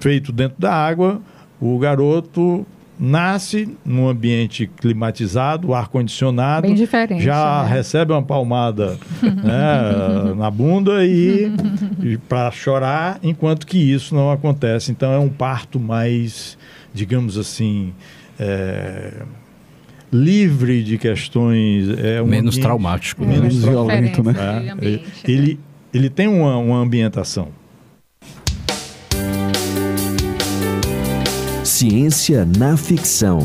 feito 0.00 0.32
dentro 0.32 0.60
da 0.60 0.74
água, 0.74 1.20
o 1.60 1.78
garoto 1.78 2.66
nasce 3.00 3.66
num 3.82 4.06
ambiente 4.06 4.70
climatizado, 4.76 5.72
ar 5.72 5.88
condicionado, 5.88 6.66
Bem 6.66 6.74
diferente, 6.74 7.24
já 7.24 7.64
né? 7.64 7.76
recebe 7.76 8.12
uma 8.12 8.22
palmada 8.22 8.98
né, 9.22 10.34
na 10.36 10.50
bunda 10.50 11.02
e, 11.04 11.50
e 12.02 12.18
para 12.18 12.50
chorar, 12.50 13.18
enquanto 13.22 13.66
que 13.66 13.78
isso 13.78 14.14
não 14.14 14.30
acontece. 14.30 14.92
Então 14.92 15.10
é 15.10 15.18
um 15.18 15.30
parto 15.30 15.80
mais, 15.80 16.58
digamos 16.92 17.38
assim, 17.38 17.94
é, 18.38 19.22
livre 20.12 20.82
de 20.82 20.98
questões. 20.98 21.88
É 21.98 22.20
um 22.20 22.26
menos 22.26 22.54
ambiente, 22.54 22.60
traumático. 22.60 23.24
Né? 23.24 23.32
Menos 23.32 23.64
violento, 23.64 24.22
né? 24.22 24.34
É, 24.38 24.84
ele, 24.84 25.04
ele, 25.24 25.60
ele 25.94 26.10
tem 26.10 26.28
uma, 26.28 26.58
uma 26.58 26.76
ambientação. 26.78 27.48
Ciência 31.80 32.44
na 32.58 32.76
ficção. 32.76 33.38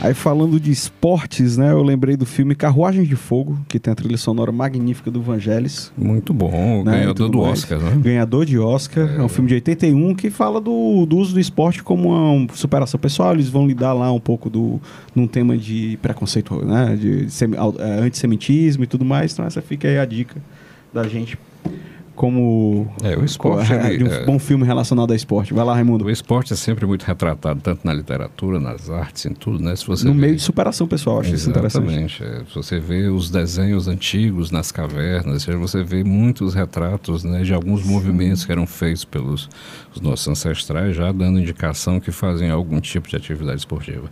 Aí 0.00 0.14
falando 0.14 0.58
de 0.58 0.70
esportes, 0.70 1.58
né? 1.58 1.70
Eu 1.70 1.82
lembrei 1.82 2.16
do 2.16 2.24
filme 2.24 2.54
Carruagem 2.54 3.04
de 3.04 3.14
Fogo, 3.16 3.60
que 3.68 3.78
tem 3.78 3.92
a 3.92 3.94
trilha 3.94 4.16
sonora 4.16 4.50
magnífica 4.50 5.10
do 5.10 5.20
Vangelis. 5.20 5.92
Muito 5.94 6.32
bom, 6.32 6.82
né? 6.84 7.00
ganhador 7.00 7.28
do 7.28 7.42
mais. 7.42 7.58
Oscar, 7.58 7.78
né? 7.80 8.00
Ganhador 8.02 8.46
de 8.46 8.58
Oscar. 8.58 9.10
É. 9.10 9.16
é. 9.16 9.22
um 9.22 9.28
filme 9.28 9.48
de 9.48 9.56
81 9.56 10.14
que 10.14 10.30
fala 10.30 10.58
do, 10.58 11.04
do 11.04 11.18
uso 11.18 11.34
do 11.34 11.40
esporte 11.40 11.82
como 11.82 12.14
uma 12.14 12.50
superação 12.54 12.98
pessoal. 12.98 13.34
Eles 13.34 13.50
vão 13.50 13.66
lidar 13.66 13.92
lá 13.92 14.10
um 14.10 14.20
pouco 14.20 14.48
do, 14.48 14.80
num 15.14 15.26
tema 15.26 15.54
de 15.54 15.98
preconceito, 16.00 16.64
né? 16.64 16.96
De, 16.96 17.26
de 17.26 17.44
é, 17.78 18.00
antissemitismo 18.00 18.84
e 18.84 18.86
tudo 18.86 19.04
mais. 19.04 19.34
Então 19.34 19.44
essa 19.44 19.60
fica 19.60 19.86
aí 19.86 19.98
a 19.98 20.06
dica 20.06 20.40
da 20.94 21.06
gente 21.06 21.36
como 22.14 22.88
é, 23.02 23.16
o 23.16 23.24
esporte, 23.24 23.68
de 23.98 24.04
um 24.04 24.06
é, 24.06 24.24
bom 24.24 24.38
filme 24.38 24.64
relacionado 24.64 25.10
ao 25.10 25.16
esporte. 25.16 25.52
Vai 25.52 25.64
lá, 25.64 25.74
Raimundo. 25.74 26.04
O 26.04 26.10
esporte 26.10 26.52
é 26.52 26.56
sempre 26.56 26.86
muito 26.86 27.02
retratado, 27.02 27.60
tanto 27.60 27.84
na 27.84 27.92
literatura, 27.92 28.60
nas 28.60 28.88
artes, 28.88 29.26
em 29.26 29.34
tudo, 29.34 29.62
né? 29.62 29.74
Se 29.74 29.86
você 29.86 30.06
no 30.06 30.14
vê... 30.14 30.20
meio 30.20 30.36
de 30.36 30.42
superação 30.42 30.86
pessoal, 30.86 31.20
acho 31.20 31.32
Exatamente, 31.32 31.66
isso 31.66 32.22
interessante. 32.22 32.24
É, 32.24 32.44
se 32.48 32.54
você 32.54 32.78
vê 32.78 33.08
os 33.08 33.30
desenhos 33.30 33.88
antigos 33.88 34.50
nas 34.50 34.70
cavernas, 34.70 35.44
você 35.44 35.82
vê 35.82 36.04
muitos 36.04 36.54
retratos 36.54 37.24
né, 37.24 37.42
de 37.42 37.52
alguns 37.52 37.82
Sim. 37.82 37.90
movimentos 37.90 38.44
que 38.44 38.52
eram 38.52 38.66
feitos 38.66 39.04
pelos 39.04 39.48
nossos 40.00 40.28
ancestrais, 40.28 40.96
já 40.96 41.10
dando 41.12 41.38
indicação 41.38 42.00
que 42.00 42.10
fazem 42.10 42.50
algum 42.50 42.80
tipo 42.80 43.08
de 43.08 43.16
atividade 43.16 43.58
esportiva. 43.58 44.08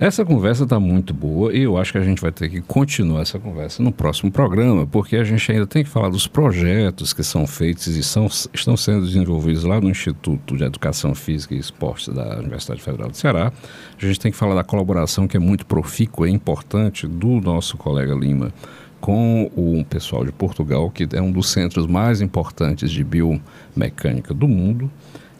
Essa 0.00 0.24
conversa 0.24 0.64
está 0.64 0.80
muito 0.80 1.12
boa 1.12 1.52
e 1.54 1.62
eu 1.62 1.76
acho 1.76 1.92
que 1.92 1.98
a 1.98 2.02
gente 2.02 2.20
vai 2.20 2.32
ter 2.32 2.48
que 2.48 2.60
continuar 2.62 3.20
essa 3.20 3.38
conversa 3.38 3.82
no 3.82 3.92
próximo 3.92 4.32
programa, 4.32 4.86
porque 4.86 5.16
a 5.16 5.24
gente 5.24 5.52
ainda 5.52 5.66
tem 5.66 5.84
que 5.84 5.90
falar 5.90 6.08
dos 6.08 6.26
projetos 6.26 7.12
que 7.12 7.21
são 7.22 7.46
feitos 7.46 7.86
e 7.88 8.02
são, 8.02 8.26
estão 8.52 8.76
sendo 8.76 9.06
desenvolvidos 9.06 9.64
lá 9.64 9.80
no 9.80 9.90
Instituto 9.90 10.56
de 10.56 10.64
Educação 10.64 11.14
Física 11.14 11.54
e 11.54 11.58
Esportes 11.58 12.08
da 12.08 12.38
Universidade 12.38 12.82
Federal 12.82 13.10
do 13.10 13.16
Ceará. 13.16 13.52
A 14.00 14.06
gente 14.06 14.20
tem 14.20 14.32
que 14.32 14.38
falar 14.38 14.54
da 14.54 14.64
colaboração 14.64 15.26
que 15.28 15.36
é 15.36 15.40
muito 15.40 15.66
profícua 15.66 16.28
e 16.28 16.32
importante 16.32 17.06
do 17.06 17.40
nosso 17.40 17.76
colega 17.76 18.14
Lima 18.14 18.52
com 19.00 19.50
o 19.56 19.84
pessoal 19.84 20.24
de 20.24 20.30
Portugal, 20.30 20.88
que 20.88 21.08
é 21.12 21.20
um 21.20 21.32
dos 21.32 21.50
centros 21.50 21.88
mais 21.88 22.20
importantes 22.20 22.90
de 22.90 23.02
biomecânica 23.02 24.32
do 24.32 24.46
mundo. 24.46 24.88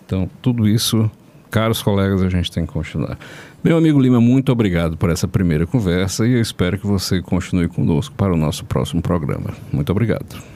Então, 0.05 0.29
tudo 0.43 0.69
isso, 0.69 1.09
caros 1.49 1.81
colegas, 1.81 2.23
a 2.23 2.29
gente 2.29 2.51
tem 2.51 2.67
que 2.67 2.73
continuar. 2.73 3.17
Meu 3.63 3.77
amigo 3.77 4.01
Lima, 4.01 4.21
muito 4.21 4.51
obrigado 4.51 4.97
por 4.97 5.09
essa 5.11 5.29
primeira 5.29 5.65
conversa 5.65 6.27
e 6.27 6.33
eu 6.33 6.41
espero 6.41 6.77
que 6.77 6.87
você 6.87 7.23
continue 7.23 7.69
conosco 7.69 8.13
para 8.17 8.35
o 8.35 8.37
nosso 8.37 8.65
próximo 8.65 9.01
programa. 9.01 9.51
Muito 9.73 9.93
obrigado. 9.93 10.52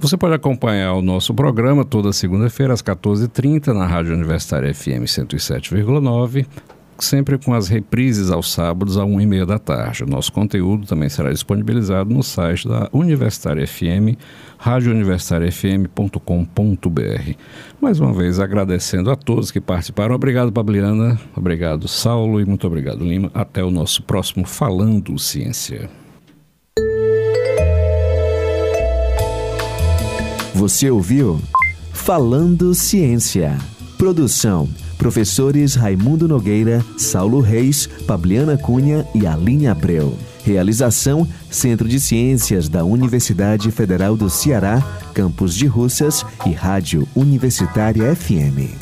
Você 0.00 0.16
pode 0.16 0.34
acompanhar 0.34 0.94
o 0.94 1.02
nosso 1.02 1.34
programa 1.34 1.84
toda 1.84 2.12
segunda-feira 2.12 2.72
às 2.72 2.80
14h30 2.80 3.74
na 3.74 3.84
Rádio 3.84 4.14
Universitária 4.14 4.72
FM 4.72 5.04
107,9 5.04 6.46
sempre 6.98 7.38
com 7.38 7.54
as 7.54 7.68
reprises 7.68 8.30
aos 8.30 8.52
sábados 8.52 8.98
à 8.98 9.04
1h30 9.04 9.46
da 9.46 9.58
tarde. 9.58 10.04
O 10.04 10.06
nosso 10.06 10.30
conteúdo 10.32 10.86
também 10.86 11.08
será 11.08 11.32
disponibilizado 11.32 12.12
no 12.12 12.22
site 12.22 12.68
da 12.68 12.90
Universitária 12.92 13.66
FM, 13.66 14.18
radiouniversitariafm.com.br. 14.58 17.32
Mais 17.80 17.98
uma 18.00 18.12
vez 18.12 18.38
agradecendo 18.40 19.10
a 19.10 19.16
todos 19.16 19.50
que 19.50 19.60
participaram. 19.60 20.14
Obrigado, 20.14 20.50
Babliana. 20.50 21.18
Obrigado, 21.36 21.88
Saulo. 21.88 22.40
E 22.40 22.44
muito 22.44 22.66
obrigado, 22.66 23.04
Lima. 23.04 23.30
Até 23.34 23.62
o 23.62 23.70
nosso 23.70 24.02
próximo 24.02 24.46
Falando 24.46 25.18
Ciência. 25.18 25.88
Você 30.58 30.90
ouviu 30.90 31.40
Falando 31.92 32.74
Ciência. 32.74 33.56
Produção 33.96 34.68
Professores 34.98 35.76
Raimundo 35.76 36.26
Nogueira, 36.26 36.84
Saulo 36.96 37.40
Reis, 37.40 37.86
Pabliana 38.08 38.58
Cunha 38.58 39.06
e 39.14 39.24
Aline 39.24 39.68
Abreu. 39.68 40.18
Realização: 40.42 41.28
Centro 41.48 41.88
de 41.88 42.00
Ciências 42.00 42.68
da 42.68 42.84
Universidade 42.84 43.70
Federal 43.70 44.16
do 44.16 44.28
Ceará, 44.28 44.82
Campus 45.14 45.54
de 45.54 45.66
Russas 45.66 46.26
e 46.44 46.50
Rádio 46.50 47.06
Universitária 47.14 48.12
FM. 48.16 48.74